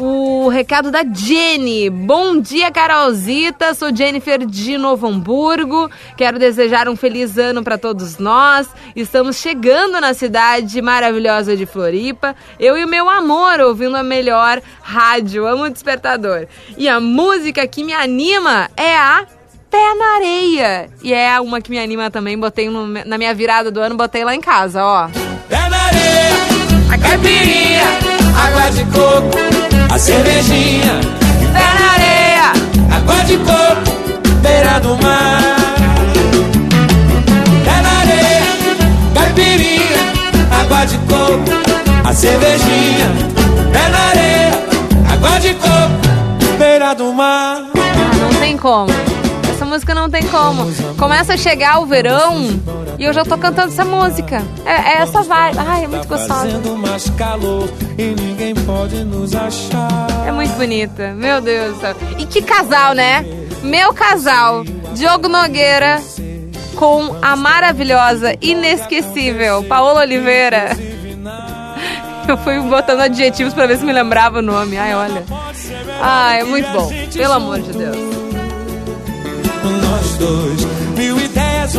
o 0.00 0.48
recado 0.48 0.92
da 0.92 1.02
Jenny. 1.04 1.90
Bom 1.90 2.40
dia, 2.40 2.70
Carolzita. 2.70 3.74
Sou 3.74 3.94
Jennifer 3.94 4.46
de 4.46 4.78
Novo 4.78 5.08
Hamburgo. 5.08 5.90
Quero 6.16 6.38
desejar 6.38 6.88
um 6.88 6.94
feliz 6.94 7.36
ano 7.36 7.64
para 7.64 7.76
todos 7.76 8.16
nós. 8.18 8.68
Estamos 8.94 9.36
chegando 9.38 10.00
na 10.00 10.14
cidade 10.14 10.80
maravilhosa 10.80 11.56
de 11.56 11.66
Floripa. 11.66 12.36
Eu 12.60 12.78
e 12.78 12.84
o 12.84 12.88
meu 12.88 13.08
amor 13.10 13.58
ouvindo 13.60 13.96
a 13.96 14.02
melhor 14.04 14.62
rádio. 14.80 15.44
Amo 15.46 15.64
o 15.64 15.70
despertador. 15.70 16.46
E 16.76 16.88
a 16.88 17.00
música 17.00 17.66
que 17.66 17.82
me 17.82 17.92
anima 17.92 18.70
é 18.76 18.96
a 18.96 19.26
Pé 19.68 19.94
na 19.98 20.14
Areia. 20.14 20.88
E 21.02 21.12
é 21.12 21.38
uma 21.40 21.60
que 21.60 21.70
me 21.70 21.78
anima 21.78 22.08
também. 22.10 22.38
Botei 22.38 22.70
no- 22.70 22.86
na 22.86 23.18
minha 23.18 23.34
virada 23.34 23.68
do 23.70 23.80
ano, 23.80 23.96
botei 23.96 24.24
lá 24.24 24.32
em 24.34 24.40
casa, 24.40 24.82
ó. 24.82 25.08
Pé 25.48 25.68
na 25.68 25.76
areia, 25.76 26.37
a 26.90 26.98
caipirinha, 26.98 27.84
água 28.36 28.70
de 28.70 28.84
coco, 28.86 29.38
a 29.92 29.98
cervejinha. 29.98 31.00
Pé 31.52 31.66
na 31.78 31.92
areia, 31.92 32.52
água 32.96 33.24
de 33.24 33.36
coco, 33.38 34.38
beira 34.42 34.78
do 34.80 34.96
mar. 35.02 35.56
Pé 37.64 37.82
na 37.82 37.98
areia, 38.00 38.42
caipirinha, 39.14 40.12
água 40.60 40.84
de 40.86 40.98
coco, 40.98 42.08
a 42.08 42.12
cervejinha. 42.14 43.08
Pé 43.72 43.88
na 43.88 43.98
areia, 43.98 44.64
água 45.12 45.38
de 45.40 45.54
coco, 45.54 46.58
beira 46.58 46.94
do 46.94 47.12
mar. 47.12 47.64
Ah, 47.74 48.16
não 48.20 48.40
tem 48.40 48.56
como. 48.56 48.90
Essa 49.54 49.64
música 49.64 49.94
não 49.94 50.08
tem 50.08 50.22
como. 50.24 50.72
Começa 50.96 51.34
a 51.34 51.36
chegar 51.36 51.80
o 51.80 51.86
verão 51.86 52.60
e 52.98 53.04
eu 53.04 53.12
já 53.12 53.24
tô 53.24 53.38
cantando 53.38 53.68
essa 53.68 53.84
música. 53.84 54.42
É, 54.64 54.72
é 54.72 55.02
essa 55.02 55.22
vibe. 55.22 55.58
Ai, 55.58 55.84
é 55.84 55.88
muito 55.88 56.08
Tá 56.08 56.16
gostosa. 56.16 56.48
É 60.26 60.32
muito 60.32 60.52
bonita. 60.56 61.12
Meu 61.14 61.40
Deus 61.40 61.74
do 61.74 61.80
céu. 61.80 61.96
E 62.18 62.26
que 62.26 62.42
casal, 62.42 62.94
né? 62.94 63.24
Meu 63.62 63.92
casal, 63.92 64.64
Diogo 64.94 65.28
Nogueira 65.28 66.00
com 66.76 67.16
a 67.20 67.34
maravilhosa, 67.34 68.34
inesquecível 68.40 69.64
Paola 69.64 70.02
Oliveira. 70.02 70.68
Eu 72.28 72.36
fui 72.36 72.60
botando 72.60 73.00
adjetivos 73.00 73.54
pra 73.54 73.66
ver 73.66 73.78
se 73.78 73.84
me 73.84 73.92
lembrava 73.92 74.40
o 74.40 74.42
nome. 74.42 74.76
Ai, 74.76 74.94
olha. 74.94 75.24
Ai, 76.00 76.40
é 76.40 76.44
muito 76.44 76.68
bom. 76.70 76.90
Pelo 77.12 77.32
amor 77.32 77.58
de 77.60 77.72
Deus. 77.72 77.96
Nós 79.82 80.18
dois, 80.18 80.64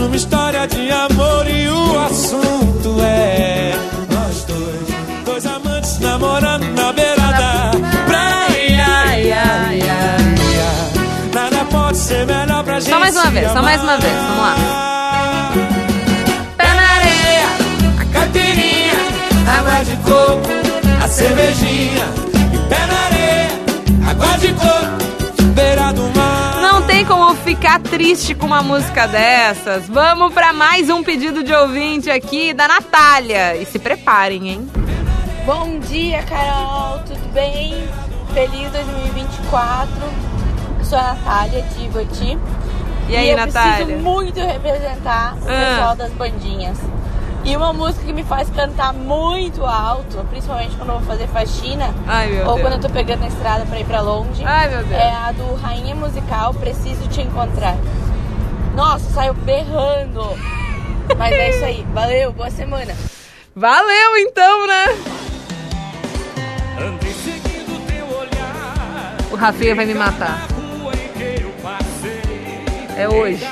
uma 0.05 0.15
história 0.15 0.67
de 0.67 0.91
amor 0.91 1.47
e 1.49 1.67
o 1.69 1.99
assunto 1.99 2.97
é 3.01 3.73
nós 4.11 4.43
dois, 4.45 5.25
dois 5.25 5.45
amantes 5.45 5.99
namorando 5.99 6.65
na 6.73 6.93
beira 6.93 7.15
da 7.15 7.71
praia. 8.05 8.39
Nada 11.33 11.65
pode 11.65 11.97
ser 11.97 12.25
melhor 12.25 12.63
pra 12.63 12.79
gente. 12.79 12.89
Só 12.91 12.99
mais 12.99 13.15
uma 13.15 13.29
vez, 13.31 13.51
só 13.51 13.61
mais 13.61 13.81
uma 13.83 13.97
vez. 13.97 14.13
Vamos 14.13 14.37
lá. 14.39 14.55
Pé 16.57 16.67
na 16.67 16.89
areia, 16.95 17.47
a 17.99 18.05
caipirinha, 18.13 18.93
água 19.57 19.83
de 19.83 19.95
coco, 19.97 20.49
a 21.03 21.07
cervejinha. 21.07 22.05
E 22.53 22.57
pé 22.69 22.85
na 22.87 22.99
areia, 23.05 23.49
água 24.09 24.37
de 24.37 24.47
coco, 24.53 24.78
como 27.09 27.33
ficar 27.37 27.79
triste 27.79 28.35
com 28.35 28.45
uma 28.45 28.61
música 28.61 29.07
dessas. 29.07 29.87
Vamos 29.87 30.31
pra 30.31 30.53
mais 30.53 30.91
um 30.91 31.03
pedido 31.03 31.43
de 31.43 31.51
ouvinte 31.51 32.07
aqui 32.09 32.53
da 32.53 32.67
Natália. 32.67 33.55
E 33.55 33.65
se 33.65 33.79
preparem, 33.79 34.47
hein? 34.49 34.69
Bom 35.43 35.79
dia, 35.79 36.21
Carol, 36.21 36.99
tudo 36.99 37.33
bem? 37.33 37.73
Feliz 38.31 38.71
2024. 38.71 39.89
Sou 40.83 40.99
a 40.99 41.13
Natália 41.15 41.63
de 41.63 41.85
Ivoti. 41.85 42.37
E 43.09 43.15
aí, 43.17 43.31
eu 43.31 43.37
Natália? 43.37 43.85
preciso 43.87 44.03
muito 44.03 44.39
representar 44.39 45.33
o 45.33 45.49
Ah. 45.49 45.65
pessoal 45.75 45.95
das 45.95 46.11
bandinhas. 46.11 46.77
E 47.43 47.55
uma 47.55 47.71
música 47.73 48.05
que 48.05 48.13
me 48.13 48.23
faz 48.23 48.49
cantar 48.49 48.93
muito 48.93 49.65
alto, 49.65 50.17
principalmente 50.29 50.75
quando 50.75 50.89
eu 50.89 50.99
vou 50.99 51.07
fazer 51.07 51.27
faxina 51.27 51.93
Ai, 52.05 52.27
meu 52.27 52.45
ou 52.47 52.55
Deus. 52.55 52.61
quando 52.61 52.73
eu 52.73 52.79
tô 52.81 52.89
pegando 52.89 53.23
a 53.23 53.27
estrada 53.27 53.65
pra 53.65 53.79
ir 53.79 53.85
pra 53.85 54.01
longe. 54.01 54.43
Ai, 54.45 54.69
meu 54.69 54.83
Deus. 54.83 55.01
É 55.01 55.09
a 55.11 55.31
do 55.31 55.55
Rainha 55.55 55.95
Musical 55.95 56.53
Preciso 56.53 57.07
Te 57.07 57.21
Encontrar. 57.21 57.75
Nossa, 58.75 59.09
saiu 59.11 59.33
berrando. 59.33 60.21
Mas 61.17 61.33
é 61.33 61.49
isso 61.49 61.65
aí. 61.65 61.85
Valeu, 61.93 62.31
boa 62.33 62.51
semana. 62.51 62.93
Valeu 63.55 64.17
então, 64.17 64.67
né? 64.67 64.85
Andei 66.79 67.13
seguindo 67.13 67.87
teu 67.87 68.05
olhar. 68.17 69.15
O 69.31 69.35
Rafinha 69.35 69.75
vai 69.75 69.85
me 69.85 69.95
matar. 69.95 70.47
É 72.95 73.07
hoje. 73.07 73.43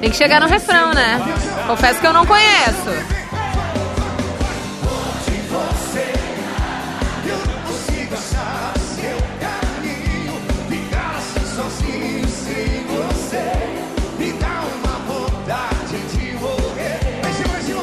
Tem 0.00 0.10
que 0.10 0.16
chegar 0.16 0.40
no 0.40 0.46
refrão, 0.46 0.92
né? 0.94 1.20
Confesso 1.66 2.00
que 2.00 2.06
eu 2.06 2.12
não 2.12 2.24
conheço. 2.24 3.18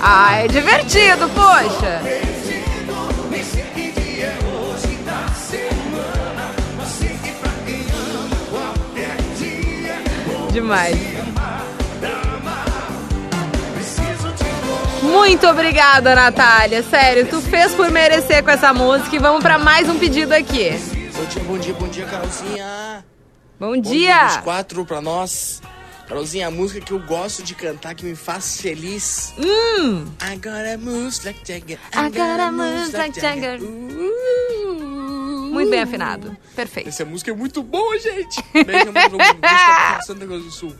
Ah, 0.02 0.38
é 0.38 0.48
divertido, 0.48 1.28
poxa. 1.30 2.02
Nem 10.54 11.05
Muito 15.16 15.48
obrigada, 15.48 16.14
Natália. 16.14 16.84
Sério, 16.84 17.26
tu 17.28 17.42
fez 17.42 17.74
por 17.74 17.90
merecer 17.90 18.44
com 18.44 18.52
essa 18.52 18.74
música. 18.74 19.16
E 19.16 19.20
vamos 19.20 19.42
pra 19.42 19.58
mais 19.58 19.90
um 19.90 19.98
pedido 19.98 20.34
aqui. 20.34 20.72
Bom 21.16 21.26
dia, 21.26 21.44
bom 21.44 21.58
dia, 21.58 21.74
bom 21.74 21.88
dia, 21.88 22.06
Carolzinha. 22.06 23.06
Bom 23.58 23.78
dia. 23.78 24.28
24 24.28 24.86
pra 24.86 25.02
nós. 25.02 25.62
Carolzinha, 26.06 26.48
a 26.48 26.52
música 26.52 26.82
que 26.82 26.92
eu 26.92 27.00
gosto 27.00 27.42
de 27.42 27.56
cantar, 27.56 27.96
que 27.96 28.06
me 28.06 28.16
faz 28.16 28.60
feliz. 28.60 29.34
Hum. 29.40 30.06
I 30.22 30.36
gotta 30.36 30.78
move 30.78 31.18
like 31.24 31.40
Jagger. 31.46 31.80
I 31.94 32.10
gotta 32.10 32.52
move 32.52 32.92
like 32.96 33.20
Jagger. 33.20 33.60
Muito 35.56 35.72
bem 35.72 35.82
afinado. 35.82 36.36
Perfeito. 36.56 36.90
Essa 36.90 37.06
música 37.06 37.32
é 37.32 37.34
muito 37.34 37.64
boa, 37.64 37.98
gente. 37.98 38.44
Beijo, 38.54 38.92
Santa 40.06 40.26
Cruz 40.26 40.44
do 40.44 40.52
Sul. 40.52 40.76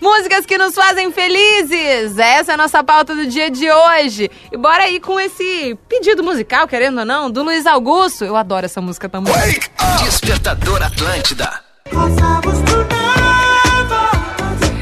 Músicas 0.00 0.46
que 0.46 0.56
nos 0.56 0.74
fazem 0.74 1.10
felizes. 1.10 2.16
Essa 2.18 2.52
é 2.52 2.54
a 2.54 2.56
nossa 2.56 2.84
pauta 2.84 3.14
do 3.14 3.26
dia 3.26 3.50
de 3.50 3.70
hoje. 3.70 4.30
E 4.52 4.56
bora 4.56 4.84
aí 4.84 5.00
com 5.00 5.18
esse 5.18 5.76
pedido 5.88 6.22
musical, 6.22 6.68
querendo 6.68 6.98
ou 7.00 7.04
não, 7.04 7.30
do 7.30 7.42
Luiz 7.42 7.66
Augusto. 7.66 8.24
Eu 8.24 8.36
adoro 8.36 8.66
essa 8.66 8.80
música 8.80 9.08
também. 9.08 9.32
Despertador 10.04 10.82
Atlântida. 10.82 11.60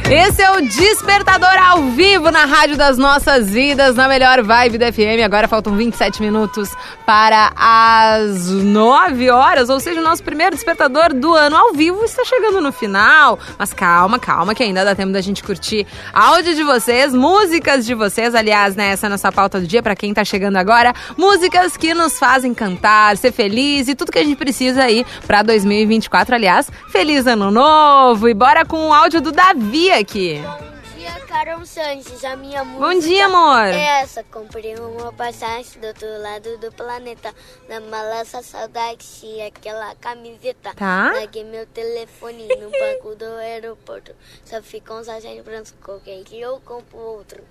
Esse 0.09 0.41
é 0.41 0.53
o 0.53 0.61
Despertador 0.61 1.59
ao 1.61 1.83
vivo 1.91 2.31
na 2.31 2.45
Rádio 2.45 2.77
das 2.77 2.97
Nossas 2.97 3.51
Vidas, 3.51 3.97
na 3.97 4.07
melhor 4.07 4.41
vibe 4.41 4.79
da 4.79 4.93
FM. 4.93 5.25
Agora 5.25 5.49
faltam 5.49 5.77
27 5.77 6.23
minutos 6.23 6.71
para 7.05 7.51
as 7.57 8.49
9 8.49 9.31
horas, 9.31 9.69
ou 9.69 9.81
seja, 9.81 10.01
o 10.01 10.05
nosso 10.05 10.23
primeiro 10.23 10.55
despertador 10.55 11.13
do 11.13 11.35
ano 11.35 11.57
ao 11.57 11.73
vivo 11.73 12.05
está 12.05 12.25
chegando 12.25 12.61
no 12.61 12.71
final. 12.71 13.37
Mas 13.59 13.73
calma, 13.73 14.17
calma, 14.17 14.55
que 14.55 14.63
ainda 14.63 14.85
dá 14.85 14.95
tempo 14.95 15.13
da 15.13 15.21
gente 15.21 15.43
curtir 15.43 15.85
áudio 16.13 16.55
de 16.55 16.63
vocês, 16.63 17.13
músicas 17.13 17.85
de 17.85 17.93
vocês. 17.93 18.33
Aliás, 18.33 18.77
né, 18.77 18.91
essa 18.91 19.07
é 19.07 19.09
a 19.09 19.11
nossa 19.11 19.33
pauta 19.33 19.59
do 19.59 19.67
dia 19.67 19.83
para 19.83 19.97
quem 19.97 20.15
tá 20.15 20.25
chegando 20.25 20.57
agora. 20.57 20.95
Músicas 21.17 21.77
que 21.77 21.93
nos 21.95 22.17
fazem 22.17 22.55
cantar, 22.55 23.17
ser 23.17 23.33
feliz 23.33 23.89
e 23.89 23.97
tudo 23.97 24.13
que 24.13 24.21
a 24.21 24.25
gente 24.25 24.37
precisa 24.37 24.85
aí 24.85 25.05
para 25.27 25.43
2024. 25.43 26.33
Aliás, 26.33 26.71
feliz 26.91 27.27
ano 27.27 27.51
novo! 27.51 28.29
E 28.29 28.35
bora 28.35 28.65
com 28.65 28.91
o 28.91 28.93
áudio 28.95 29.21
do 29.21 29.33
Davi 29.33 29.96
aqui. 29.97 30.43
Bom 30.43 30.99
dia, 30.99 31.21
Carol 31.27 31.65
Sanches, 31.65 32.25
a 32.25 32.37
minha 32.37 32.65
música. 32.65 32.87
Bom 32.87 33.01
dia, 33.01 33.27
amor. 33.27 33.67
É 33.67 34.03
essa, 34.03 34.23
comprei 34.25 34.75
uma 34.77 35.13
passagem 35.13 35.81
do 35.81 35.87
outro 35.87 36.07
lado 36.21 36.59
do 36.59 36.71
planeta. 36.73 37.35
Na 37.69 37.81
mala 37.81 38.21
essa 38.21 38.43
saudade, 38.43 39.05
e 39.23 39.43
aquela 39.43 39.95
camiseta. 39.97 40.75
Tá. 40.75 41.13
Larguei 41.15 41.45
meu 41.45 41.67
telefone 41.67 42.47
no 42.49 42.71
banco 42.79 43.15
do 43.17 43.25
aeroporto. 43.37 44.13
Só 44.45 44.63
ficam 44.63 45.01
uns 45.01 45.09
agentes 45.09 45.45
brancos, 45.45 45.75
qualquer 45.83 46.23
que 46.25 46.41
eu 46.41 46.61
compro 46.65 46.99
outro. 46.99 47.43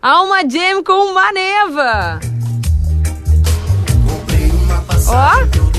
Alma 0.00 0.48
Jam 0.48 0.84
com 0.84 1.12
Maneva. 1.12 2.20
Ó. 5.10 5.78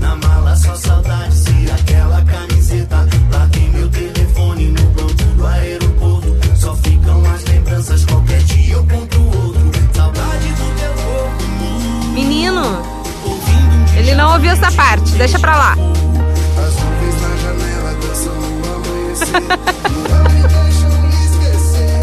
Na 0.00 0.16
mala 0.16 0.56
só 0.56 0.74
saudade, 0.74 1.34
se 1.34 1.70
aquela 1.70 2.24
camiseta. 2.24 3.06
Larguei 3.30 3.68
meu 3.68 3.88
telefone 3.90 4.19
do 5.40 5.46
aeroporto. 5.46 6.36
Só 6.56 6.76
ficam 6.76 7.22
as 7.34 7.44
lembranças, 7.44 8.04
qualquer 8.04 8.42
dia 8.42 8.74
eu 8.74 8.86
compro 8.86 9.24
outro. 9.24 9.70
Saudade 9.94 10.48
do 10.48 10.64
teu 10.78 10.92
corpo. 11.04 11.44
Menino. 12.12 12.82
Ele 13.96 14.14
não 14.14 14.34
ouviu 14.34 14.52
essa 14.52 14.70
parte, 14.72 15.10
deixa 15.12 15.38
pra 15.38 15.56
lá. 15.56 15.72
As 15.72 15.78
nuvens 15.78 17.20
na 17.22 17.36
janela 17.36 17.94
dançam 18.02 18.34
no 18.34 18.74
amanhecer. 18.74 19.32
Não 20.10 20.24
me 20.30 20.42
deixam 20.48 20.90
me 21.02 21.08
esquecer. 21.24 22.02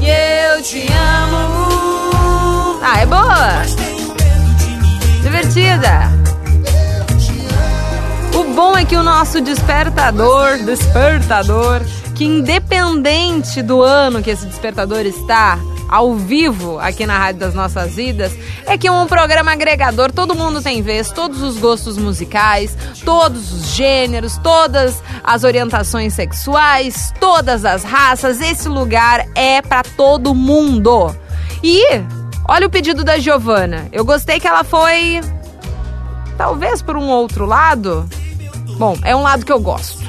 E 0.00 0.08
eu 0.54 0.62
te 0.62 0.86
amo. 0.92 2.80
Ah, 2.82 3.00
é 3.00 3.06
boa. 3.06 3.62
Divertida. 5.22 6.10
O 8.34 8.44
bom 8.54 8.76
é 8.76 8.84
que 8.84 8.96
o 8.96 9.02
nosso 9.02 9.40
despertador, 9.40 10.58
despertador, 10.64 11.80
que 12.18 12.24
independente 12.24 13.62
do 13.62 13.80
ano 13.80 14.20
que 14.20 14.28
esse 14.28 14.44
despertador 14.44 15.06
está, 15.06 15.56
ao 15.88 16.16
vivo 16.16 16.76
aqui 16.80 17.06
na 17.06 17.16
Rádio 17.16 17.38
das 17.38 17.54
Nossas 17.54 17.94
Vidas, 17.94 18.36
é 18.66 18.76
que 18.76 18.88
é 18.88 18.90
um 18.90 19.06
programa 19.06 19.52
agregador, 19.52 20.10
todo 20.10 20.34
mundo 20.34 20.60
tem 20.60 20.82
vez, 20.82 21.12
todos 21.12 21.40
os 21.40 21.58
gostos 21.58 21.96
musicais, 21.96 22.76
todos 23.04 23.52
os 23.52 23.68
gêneros, 23.68 24.36
todas 24.38 25.00
as 25.22 25.44
orientações 25.44 26.12
sexuais, 26.12 27.14
todas 27.20 27.64
as 27.64 27.84
raças, 27.84 28.40
esse 28.40 28.68
lugar 28.68 29.24
é 29.36 29.62
para 29.62 29.84
todo 29.84 30.34
mundo. 30.34 31.14
E 31.62 31.84
olha 32.48 32.66
o 32.66 32.70
pedido 32.70 33.04
da 33.04 33.16
Giovana. 33.16 33.86
Eu 33.92 34.04
gostei 34.04 34.40
que 34.40 34.48
ela 34.48 34.64
foi 34.64 35.20
talvez 36.36 36.82
por 36.82 36.96
um 36.96 37.08
outro 37.08 37.46
lado. 37.46 38.08
Bom, 38.76 38.98
é 39.04 39.14
um 39.14 39.22
lado 39.22 39.46
que 39.46 39.52
eu 39.52 39.60
gosto. 39.60 40.07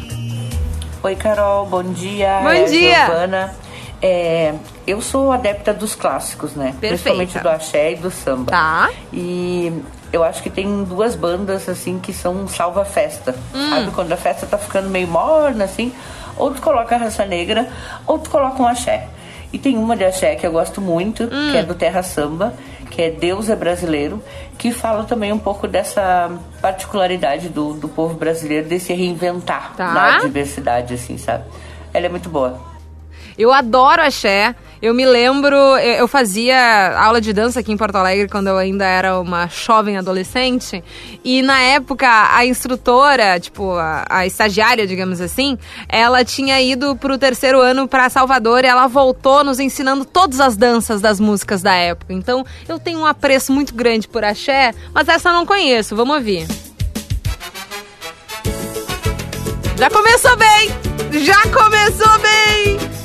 Oi, 1.01 1.15
Carol, 1.15 1.65
bom 1.65 1.81
dia. 1.81 2.39
Bom 2.43 2.49
é 2.49 2.63
dia. 2.65 3.05
Giovana. 3.05 3.55
É, 4.01 4.53
eu 4.85 5.01
sou 5.01 5.31
adepta 5.31 5.73
dos 5.73 5.95
clássicos, 5.95 6.55
né? 6.55 6.75
Principalmente 6.79 7.39
do 7.39 7.47
axé 7.49 7.93
e 7.93 7.95
do 7.95 8.12
samba. 8.12 8.51
Tá. 8.51 8.89
E 9.13 9.81
eu 10.12 10.23
acho 10.25 10.43
que 10.43 10.49
tem 10.49 10.83
duas 10.83 11.15
bandas, 11.15 11.69
assim, 11.69 11.99
que 11.99 12.12
são 12.12 12.33
um 12.33 12.47
salva-festa. 12.49 13.33
Hum. 13.55 13.69
Sabe? 13.69 13.91
Quando 13.91 14.12
a 14.12 14.17
festa 14.17 14.45
tá 14.45 14.57
ficando 14.57 14.89
meio 14.89 15.07
morna, 15.07 15.63
assim, 15.63 15.93
ou 16.35 16.51
tu 16.51 16.62
coloca 16.62 16.95
a 16.95 16.97
raça 16.97 17.25
negra, 17.25 17.69
ou 18.05 18.19
tu 18.19 18.29
coloca 18.29 18.62
um 18.62 18.67
axé. 18.67 19.07
E 19.53 19.57
tem 19.57 19.77
uma 19.77 19.95
de 19.95 20.03
axé 20.03 20.35
que 20.35 20.45
eu 20.45 20.51
gosto 20.51 20.81
muito, 20.81 21.23
Hum. 21.23 21.51
que 21.51 21.57
é 21.57 21.63
do 21.63 21.75
Terra 21.75 22.03
Samba, 22.03 22.53
que 22.99 23.03
é 23.03 23.09
Deus 23.12 23.49
é 23.49 23.55
Brasileiro, 23.55 24.21
que 24.57 24.73
fala 24.73 25.05
também 25.05 25.31
um 25.31 25.39
pouco 25.39 25.69
dessa 25.69 26.29
particularidade 26.62 27.47
do, 27.47 27.73
do 27.73 27.88
povo 27.88 28.13
brasileiro, 28.15 28.67
de 28.67 28.77
se 28.77 28.91
reinventar 28.91 29.73
Tá. 29.77 29.93
na 29.93 30.17
diversidade, 30.19 30.95
assim, 30.95 31.17
sabe? 31.17 31.45
Ela 31.93 32.07
é 32.07 32.09
muito 32.09 32.27
boa. 32.27 32.59
Eu 33.39 33.54
adoro 33.54 34.02
axé. 34.02 34.54
Eu 34.82 34.93
me 34.93 35.06
lembro, 35.06 35.56
eu 35.78 36.08
fazia 36.08 36.97
aula 36.97 37.19
de 37.19 37.34
dança 37.34 37.60
aqui 37.60 37.71
em 37.71 37.78
Porto 37.78 37.95
Alegre 37.95 38.30
quando 38.30 38.47
eu 38.47 38.58
ainda 38.58 38.86
era 38.86 39.19
uma 39.19 39.47
jovem 39.47 39.97
adolescente. 39.97 40.84
E 41.23 41.41
na 41.41 41.60
época, 41.60 42.08
a 42.34 42.45
instrutora, 42.45 43.39
tipo, 43.39 43.73
a, 43.73 44.06
a 44.10 44.25
estagiária, 44.25 44.88
digamos 44.88 45.19
assim, 45.19 45.58
ela 45.88 46.23
tinha 46.23 46.62
ido 46.62 46.95
pro 46.95 47.17
terceiro 47.17 47.60
ano 47.60 47.89
pra 47.89 48.10
Salvador 48.10 48.63
e 48.63 48.67
ela 48.67 48.88
voltou 48.88 49.43
nos 49.43 49.60
ensinando 49.60 50.06
todas 50.06 50.39
as 50.39 50.56
danças 50.56 51.02
das 51.02 51.19
músicas 51.19 51.62
da 51.62 51.73
época. 51.73 52.13
Então, 52.13 52.45
eu 52.67 52.80
tenho 52.80 52.99
um 52.99 53.06
apreço 53.06 53.52
muito 53.52 53.73
grande 53.73 54.08
por 54.08 54.23
axé, 54.23 54.73
mas 54.93 55.08
essa 55.10 55.30
eu 55.30 55.34
não 55.34 55.45
conheço. 55.45 55.95
Vamos 55.95 56.15
ouvir. 56.15 56.45
Já 59.78 59.89
começou 59.89 60.36
bem! 60.38 60.69
Já 61.21 61.41
começou 61.43 62.19
bem! 62.19 62.98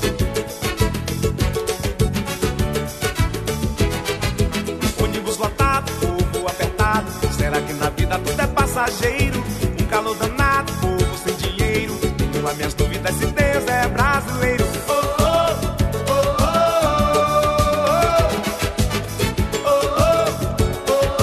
Será 8.04 8.18
que 8.18 8.18
na 8.18 8.18
vida 8.18 8.18
tudo 8.18 8.40
é 8.40 8.46
passageiro? 8.48 9.44
Um 9.80 9.86
calor 9.86 10.14
danado, 10.16 10.72
povo 10.74 11.16
sem 11.24 11.34
dinheiro. 11.36 11.94
Lá 12.42 12.52
minhas 12.54 12.74
dúvidas 12.74 13.14
se 13.16 13.26
Deus 13.26 13.66
é 13.68 13.88
brasileiro. 13.88 14.64
Oh, 14.88 14.92
oh, 14.92 15.24
oh, 16.10 16.12
oh, 16.40 16.54
oh, 19.64 19.70
oh, 19.70 20.90
oh, 20.90 21.22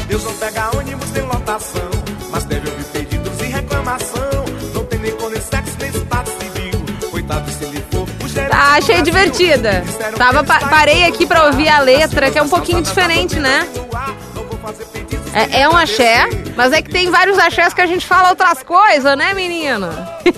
oh. 0.00 0.06
Deus 0.06 0.22
não 0.24 0.34
pega 0.34 0.70
ônibus 0.76 1.08
sem 1.10 1.22
lotação, 1.22 1.90
mas 2.30 2.44
deve 2.44 2.68
ouvir 2.70 2.84
pedidos 2.84 3.40
e 3.40 3.44
reclamação. 3.46 4.44
Não 4.74 4.84
tem 4.84 4.98
nem 5.00 5.12
cor, 5.12 5.30
nem 5.30 5.40
sexo, 5.40 5.76
nem 5.80 5.90
estado 5.90 6.30
civil. 6.30 6.80
Coitado 7.10 7.50
se 7.50 7.64
ele 7.64 7.84
for 7.90 8.06
Tá, 8.48 8.76
achei 8.76 9.02
divertida. 9.02 9.82
Tava, 10.16 10.44
pa- 10.44 10.60
parei 10.68 11.04
aqui 11.04 11.26
pra 11.26 11.46
ouvir 11.46 11.68
a 11.68 11.80
letra, 11.80 12.30
que 12.30 12.38
é 12.38 12.42
um 12.42 12.48
pouquinho 12.48 12.80
diferente, 12.82 13.38
né? 13.40 13.66
É, 15.34 15.62
é 15.62 15.68
um 15.68 15.76
axé, 15.76 16.28
mas 16.56 16.72
é 16.72 16.82
que 16.82 16.90
tem 16.90 17.10
vários 17.10 17.38
axés 17.38 17.74
que 17.74 17.80
a 17.80 17.86
gente 17.86 18.06
fala 18.06 18.30
outras 18.30 18.62
coisas, 18.62 19.16
né, 19.16 19.34
menino? 19.34 19.88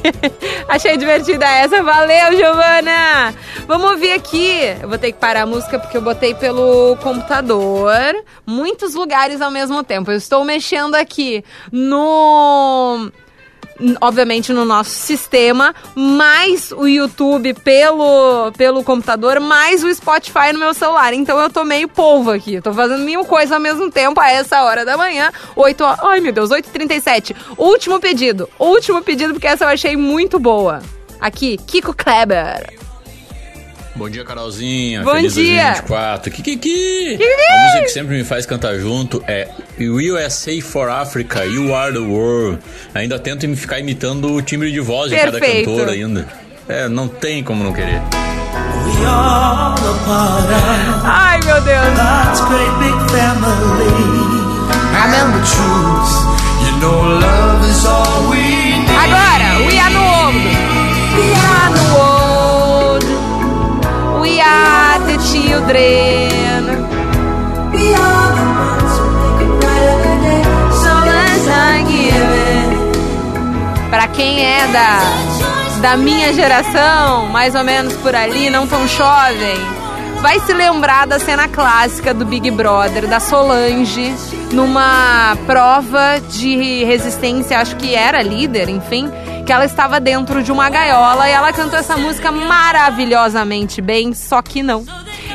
achei 0.69 0.97
divertida 0.97 1.47
essa. 1.47 1.83
Valeu, 1.83 2.37
Giovana! 2.37 3.35
Vamos 3.67 3.91
ouvir 3.93 4.13
aqui. 4.13 4.61
Eu 4.83 4.89
vou 4.89 4.99
ter 4.99 5.13
que 5.13 5.19
parar 5.19 5.43
a 5.43 5.47
música 5.47 5.79
porque 5.79 5.97
eu 5.97 6.03
botei 6.03 6.35
pelo 6.35 6.97
computador. 6.97 8.03
Muitos 8.47 8.95
lugares 8.95 9.41
ao 9.41 9.51
mesmo 9.51 9.83
tempo. 9.85 10.11
Eu 10.11 10.17
estou 10.17 10.45
mexendo 10.45 10.95
aqui 10.95 11.45
no 11.71 13.11
obviamente 14.01 14.53
no 14.53 14.65
nosso 14.65 14.91
sistema, 14.91 15.75
mais 15.95 16.73
o 16.73 16.87
YouTube 16.87 17.55
pelo, 17.55 18.53
pelo 18.53 18.83
computador, 18.83 19.41
mais 19.41 19.83
o 19.83 19.95
Spotify 19.95 20.53
no 20.53 20.59
meu 20.59 20.75
celular. 20.75 21.13
Então 21.13 21.39
eu 21.39 21.51
tô 21.51 21.65
meio 21.65 21.89
polvo 21.89 22.31
aqui. 22.31 22.61
Tô 22.61 22.73
fazendo 22.73 23.05
mil 23.05 23.25
coisas 23.25 23.53
ao 23.53 23.61
mesmo 23.61 23.91
tempo 23.91 24.21
a 24.21 24.31
essa 24.31 24.63
hora 24.63 24.85
da 24.85 24.97
manhã. 24.97 25.31
8 25.57 25.85
horas. 25.85 26.01
Ai, 26.03 26.21
meu 26.21 26.33
Deus, 26.33 26.51
8h37. 26.51 27.35
Último 27.57 28.01
pedido. 28.01 28.49
Último 28.59 29.03
pedido, 29.03 29.35
porque 29.35 29.47
essa 29.47 29.65
eu 29.65 29.69
achei 29.69 29.97
muito 29.97 30.39
boa. 30.39 30.83
Aqui, 31.21 31.59
Kiko 31.59 31.95
Kleber. 31.95 32.80
Bom 33.95 34.09
dia, 34.09 34.25
Carolzinha. 34.25 35.03
Bom 35.03 35.13
Feliz 35.13 35.35
dia. 35.35 35.73
2024. 35.83 36.31
Kikiki. 36.31 36.61
Kikiki. 36.61 37.25
A 37.25 37.65
música 37.65 37.83
que 37.83 37.89
sempre 37.89 38.17
me 38.17 38.25
faz 38.25 38.47
cantar 38.47 38.79
junto 38.79 39.23
é 39.27 39.49
USA 39.79 40.61
for 40.63 40.89
Africa, 40.89 41.45
You 41.45 41.75
Are 41.75 41.93
the 41.93 41.99
World. 41.99 42.61
Ainda 42.95 43.19
tento 43.19 43.47
me 43.49 43.57
ficar 43.57 43.81
imitando 43.81 44.33
o 44.33 44.41
timbre 44.43 44.71
de 44.71 44.81
voz 44.81 45.11
de 45.11 45.17
cada 45.17 45.33
Perfeito. 45.33 45.71
cantor 45.71 45.89
ainda. 45.89 46.27
É, 46.69 46.89
não 46.89 47.09
tem 47.09 47.43
como 47.43 47.65
não 47.65 47.73
querer. 47.73 48.01
We 48.87 49.07
all 49.07 49.75
a 49.75 49.95
part 50.07 50.47
of 50.47 51.05
Ai, 51.05 51.41
meu 51.45 51.61
Deus. 51.61 51.87
God's 51.97 52.41
great 52.49 52.79
big 52.79 53.11
family. 53.11 54.41
And 54.93 55.33
the 55.35 55.43
truth, 55.47 56.13
you 56.65 56.73
know 56.81 57.20
children. 65.71 66.67
We 67.73 67.95
are 67.95 68.31
the 68.35 68.47
ones 68.59 68.93
who 68.99 69.07
make 69.23 69.41
a 69.45 69.51
brighter 69.61 70.17
day. 70.25 70.43
So 70.83 70.93
let's 71.11 71.47
give 71.89 72.31
it. 72.47 72.71
Pra 73.91 74.09
quem 74.09 74.45
é 74.45 74.67
da, 74.69 74.99
da 75.81 75.97
minha 75.97 76.33
geração, 76.33 77.27
mais 77.29 77.55
ou 77.55 77.65
menos 77.65 77.95
por 77.97 78.15
ali, 78.15 78.51
não 78.51 78.67
tão 78.67 78.87
jovem, 78.87 79.57
vai 80.21 80.39
se 80.41 80.53
lembrar 80.53 81.07
da 81.07 81.19
cena 81.19 81.49
clássica 81.49 82.15
do 82.15 82.25
Big 82.25 82.51
Brother, 82.51 83.09
da 83.09 83.19
Solange, 83.19 84.15
numa 84.53 85.37
prova 85.47 86.21
de 86.29 86.85
resistência, 86.85 87.59
acho 87.59 87.77
que 87.77 87.95
era 87.95 88.23
líder, 88.23 88.69
enfim, 88.69 89.11
que 89.45 89.53
ela 89.53 89.65
estava 89.65 89.99
dentro 89.99 90.43
de 90.43 90.53
uma 90.53 90.71
gaiola 90.71 91.29
e 91.29 91.33
ela 91.33 91.53
cantou 91.53 91.79
essa 91.79 91.97
música 91.97 92.31
maravilhosamente 92.31 93.81
bem, 93.81 94.15
só 94.15 94.41
que 94.41 94.63
não. 94.63 94.85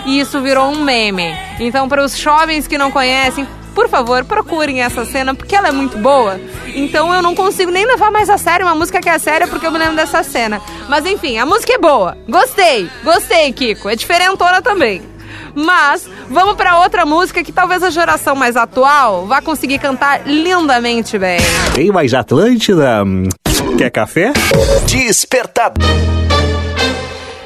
E 0.06 0.20
isso 0.20 0.42
virou 0.42 0.70
um 0.70 0.84
meme. 0.84 1.36
Então, 1.60 1.90
para 1.90 2.04
os 2.04 2.18
jovens 2.18 2.68
que 2.68 2.78
não 2.78 2.92
conhecem, 2.92 3.48
por 3.76 3.90
favor, 3.90 4.24
procurem 4.24 4.82
essa 4.82 5.04
cena, 5.04 5.36
porque 5.36 5.54
ela 5.54 5.68
é 5.68 5.72
muito 5.72 5.98
boa. 5.98 6.40
Então 6.74 7.14
eu 7.14 7.22
não 7.22 7.36
consigo 7.36 7.70
nem 7.70 7.86
levar 7.86 8.10
mais 8.10 8.30
a 8.30 8.38
sério 8.38 8.66
uma 8.66 8.74
música 8.74 9.02
que 9.02 9.10
é 9.10 9.20
séria, 9.20 9.48
porque 9.48 9.68
eu 9.68 9.72
me 9.72 9.78
lembro 9.78 9.98
dessa 9.98 10.24
cena. 10.24 10.62
Mas 10.88 11.06
enfim, 11.06 11.38
a 11.38 11.46
música 11.46 11.74
é 11.74 11.78
boa. 11.78 12.18
Gostei, 12.28 12.90
gostei, 13.04 13.52
Kiko. 13.52 13.90
É 13.90 13.96
diferentona 13.96 14.62
também. 14.62 15.02
Mas 15.54 16.08
vamos 16.30 16.56
para 16.56 16.80
outra 16.80 17.06
música 17.06 17.44
que 17.44 17.52
talvez 17.52 17.84
a 17.84 17.90
geração 17.90 18.36
mais 18.36 18.56
atual 18.56 19.26
vá 19.26 19.42
conseguir 19.42 19.80
cantar 19.80 20.22
lindamente 20.26 21.18
bem. 21.18 21.40
Tem 21.74 21.92
mais 21.92 22.14
Atlântida? 22.14 23.04
Quer 23.78 23.90
café? 23.90 24.32
Despertador. 24.86 26.25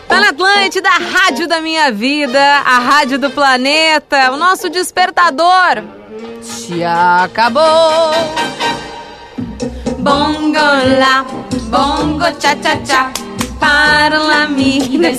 Tá 0.10 0.20
na 0.20 0.30
Atlântida, 0.30 0.90
a 0.90 0.98
rádio 0.98 1.48
da 1.48 1.62
minha 1.62 1.92
vida, 1.92 2.42
a 2.42 2.80
rádio 2.80 3.20
do 3.20 3.30
planeta, 3.30 4.32
o 4.32 4.38
nosso 4.38 4.68
despertador. 4.68 5.84
Se 6.42 6.84
acabou. 6.84 8.12
Bongo 10.00 10.58
lá, 11.00 11.24
bongo 11.70 12.26
cha 12.42 12.58
cha 12.62 12.84
cha. 12.84 13.12
Para 13.60 14.18
la 14.18 14.48
mina. 14.48 15.10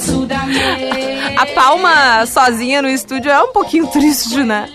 A 1.36 1.46
palma 1.46 2.26
sozinha 2.26 2.82
no 2.82 2.88
estúdio 2.88 3.30
é 3.30 3.40
um 3.40 3.52
pouquinho 3.52 3.86
triste, 3.86 4.42
né? 4.42 4.68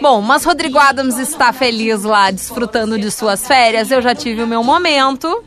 Bom, 0.00 0.20
mas 0.20 0.44
Rodrigo 0.44 0.78
Adams 0.78 1.18
está 1.18 1.52
feliz 1.52 2.04
lá, 2.04 2.30
desfrutando 2.30 2.96
de 2.96 3.10
suas 3.10 3.44
férias. 3.44 3.90
Eu 3.90 4.00
já 4.00 4.14
tive 4.14 4.40
o 4.42 4.46
meu 4.46 4.62
momento. 4.62 5.42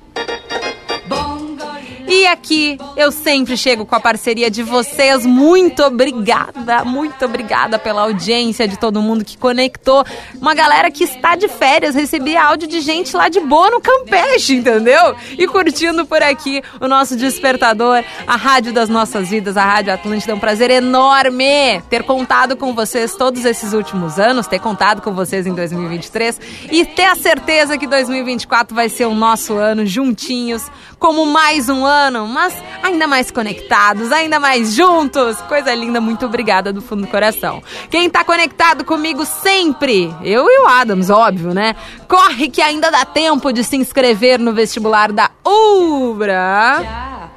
E 2.13 2.27
aqui 2.27 2.77
eu 2.97 3.09
sempre 3.09 3.55
chego 3.55 3.85
com 3.85 3.95
a 3.95 3.99
parceria 3.99 4.51
de 4.51 4.61
vocês. 4.61 5.25
Muito 5.25 5.81
obrigada, 5.81 6.83
muito 6.83 7.23
obrigada 7.23 7.79
pela 7.79 8.01
audiência 8.01 8.67
de 8.67 8.77
todo 8.77 9.01
mundo 9.01 9.23
que 9.23 9.37
conectou. 9.37 10.03
Uma 10.35 10.53
galera 10.53 10.91
que 10.91 11.05
está 11.05 11.37
de 11.37 11.47
férias, 11.47 11.95
recebi 11.95 12.35
áudio 12.35 12.67
de 12.67 12.81
gente 12.81 13.15
lá 13.15 13.29
de 13.29 13.39
boa 13.39 13.71
no 13.71 13.79
Campeche, 13.79 14.55
entendeu? 14.55 15.15
E 15.37 15.47
curtindo 15.47 16.05
por 16.05 16.21
aqui 16.21 16.61
o 16.81 16.87
nosso 16.89 17.15
despertador, 17.15 18.03
a 18.27 18.35
rádio 18.35 18.73
das 18.73 18.89
nossas 18.89 19.29
vidas, 19.29 19.55
a 19.55 19.63
Rádio 19.63 19.93
Atlântida. 19.93 20.33
É 20.33 20.35
um 20.35 20.39
prazer 20.39 20.69
enorme 20.69 21.81
ter 21.89 22.03
contado 22.03 22.57
com 22.57 22.75
vocês 22.75 23.15
todos 23.15 23.45
esses 23.45 23.71
últimos 23.71 24.19
anos, 24.19 24.47
ter 24.47 24.59
contado 24.59 25.01
com 25.01 25.13
vocês 25.13 25.47
em 25.47 25.55
2023 25.55 26.41
e 26.73 26.83
ter 26.83 27.05
a 27.05 27.15
certeza 27.15 27.77
que 27.77 27.87
2024 27.87 28.75
vai 28.75 28.89
ser 28.89 29.05
o 29.05 29.15
nosso 29.15 29.55
ano 29.55 29.85
juntinhos, 29.85 30.69
como 30.99 31.25
mais 31.25 31.69
um 31.69 31.85
ano, 31.85 32.00
mas 32.09 32.55
ainda 32.81 33.05
mais 33.05 33.29
conectados, 33.29 34.11
ainda 34.11 34.39
mais 34.39 34.73
juntos. 34.73 35.39
Coisa 35.41 35.75
linda, 35.75 36.01
muito 36.01 36.25
obrigada 36.25 36.71
do 36.73 36.81
fundo 36.81 37.01
do 37.01 37.07
coração. 37.07 37.61
Quem 37.89 38.09
tá 38.09 38.23
conectado 38.23 38.83
comigo 38.83 39.25
sempre, 39.25 40.13
eu 40.23 40.47
e 40.47 40.63
o 40.63 40.67
Adams, 40.67 41.09
óbvio, 41.09 41.53
né? 41.53 41.75
Corre 42.07 42.49
que 42.49 42.61
ainda 42.61 42.89
dá 42.89 43.05
tempo 43.05 43.51
de 43.51 43.63
se 43.63 43.75
inscrever 43.75 44.39
no 44.39 44.53
vestibular 44.53 45.11
da 45.11 45.29
Ubra. 45.45 47.29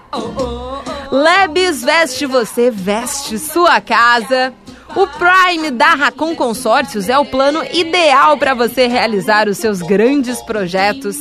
Lebes 1.11 1.83
veste 1.83 2.27
você, 2.27 2.71
veste 2.71 3.39
sua 3.39 3.81
casa. 3.81 4.55
O 4.97 5.09
Prime 5.09 5.73
da 5.73 5.95
Racon 5.95 6.37
Consórcios 6.37 7.09
é 7.09 7.19
o 7.19 7.25
plano 7.25 7.65
ideal 7.73 8.37
para 8.37 8.55
você 8.55 8.87
realizar 8.87 9.49
os 9.49 9.59
seus 9.59 9.83
grandes 9.83 10.41
projetos. 10.43 11.17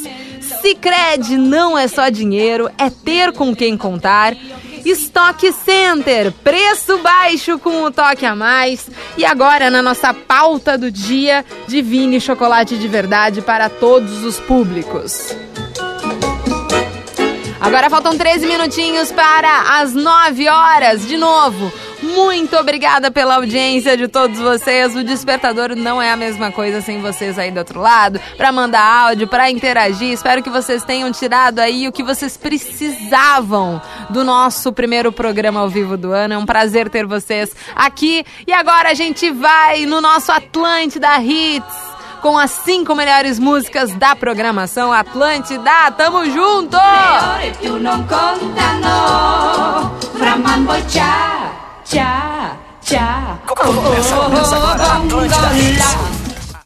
Sicredi 0.61 1.37
não 1.37 1.77
é 1.77 1.87
só 1.87 2.09
dinheiro, 2.09 2.69
é 2.77 2.89
ter 2.89 3.31
com 3.33 3.55
quem 3.55 3.77
contar. 3.77 4.35
Stock 4.85 5.51
Center, 5.53 6.31
preço 6.43 6.97
baixo 6.97 7.57
com 7.57 7.83
o 7.83 7.91
toque 7.91 8.25
a 8.25 8.35
mais. 8.35 8.89
E 9.17 9.25
agora 9.25 9.69
na 9.69 9.81
nossa 9.81 10.13
pauta 10.13 10.77
do 10.77 10.91
dia, 10.91 11.45
divine 11.67 12.19
chocolate 12.19 12.77
de 12.77 12.87
verdade 12.87 13.41
para 13.41 13.69
todos 13.69 14.23
os 14.23 14.39
públicos. 14.39 15.33
Agora 17.63 17.89
faltam 17.89 18.17
13 18.17 18.45
minutinhos 18.45 19.09
para 19.09 19.79
as 19.79 19.93
9 19.93 20.49
horas. 20.49 21.07
De 21.07 21.15
novo, 21.15 21.71
muito 22.03 22.57
obrigada 22.57 23.09
pela 23.09 23.35
audiência 23.35 23.95
de 23.95 24.07
todos 24.07 24.37
vocês. 24.37 24.95
O 24.95 25.03
despertador 25.03 25.75
não 25.75 26.01
é 26.01 26.11
a 26.11 26.17
mesma 26.17 26.51
coisa 26.51 26.81
sem 26.81 27.01
vocês 27.01 27.39
aí 27.39 27.49
do 27.49 27.59
outro 27.59 27.79
lado. 27.79 28.19
Para 28.37 28.51
mandar 28.51 28.83
áudio, 28.83 29.27
para 29.27 29.49
interagir. 29.49 30.11
Espero 30.11 30.43
que 30.43 30.49
vocês 30.49 30.83
tenham 30.83 31.11
tirado 31.11 31.59
aí 31.59 31.87
o 31.87 31.91
que 31.91 32.03
vocês 32.03 32.35
precisavam 32.35 33.81
do 34.09 34.23
nosso 34.23 34.73
primeiro 34.73 35.11
programa 35.11 35.61
ao 35.61 35.69
vivo 35.69 35.97
do 35.97 36.11
ano. 36.11 36.33
É 36.33 36.37
um 36.37 36.45
prazer 36.45 36.89
ter 36.89 37.05
vocês 37.05 37.55
aqui. 37.75 38.25
E 38.45 38.51
agora 38.51 38.89
a 38.89 38.93
gente 38.93 39.31
vai 39.31 39.85
no 39.85 40.01
nosso 40.01 40.31
Atlântida 40.31 41.17
Hits 41.19 41.93
com 42.21 42.37
as 42.37 42.51
cinco 42.51 42.95
melhores 42.95 43.37
músicas 43.37 43.93
da 43.95 44.15
programação 44.15 44.93
Atlântida. 44.93 45.91
Tamo 45.97 46.25
junto! 46.25 46.77
Cia, 51.93 52.57
cia. 52.81 53.39
Começa, 53.45 54.15
começa 54.15 54.55
agora, 54.55 54.83
Atlântida 54.83 55.53
Hits. 55.53 56.22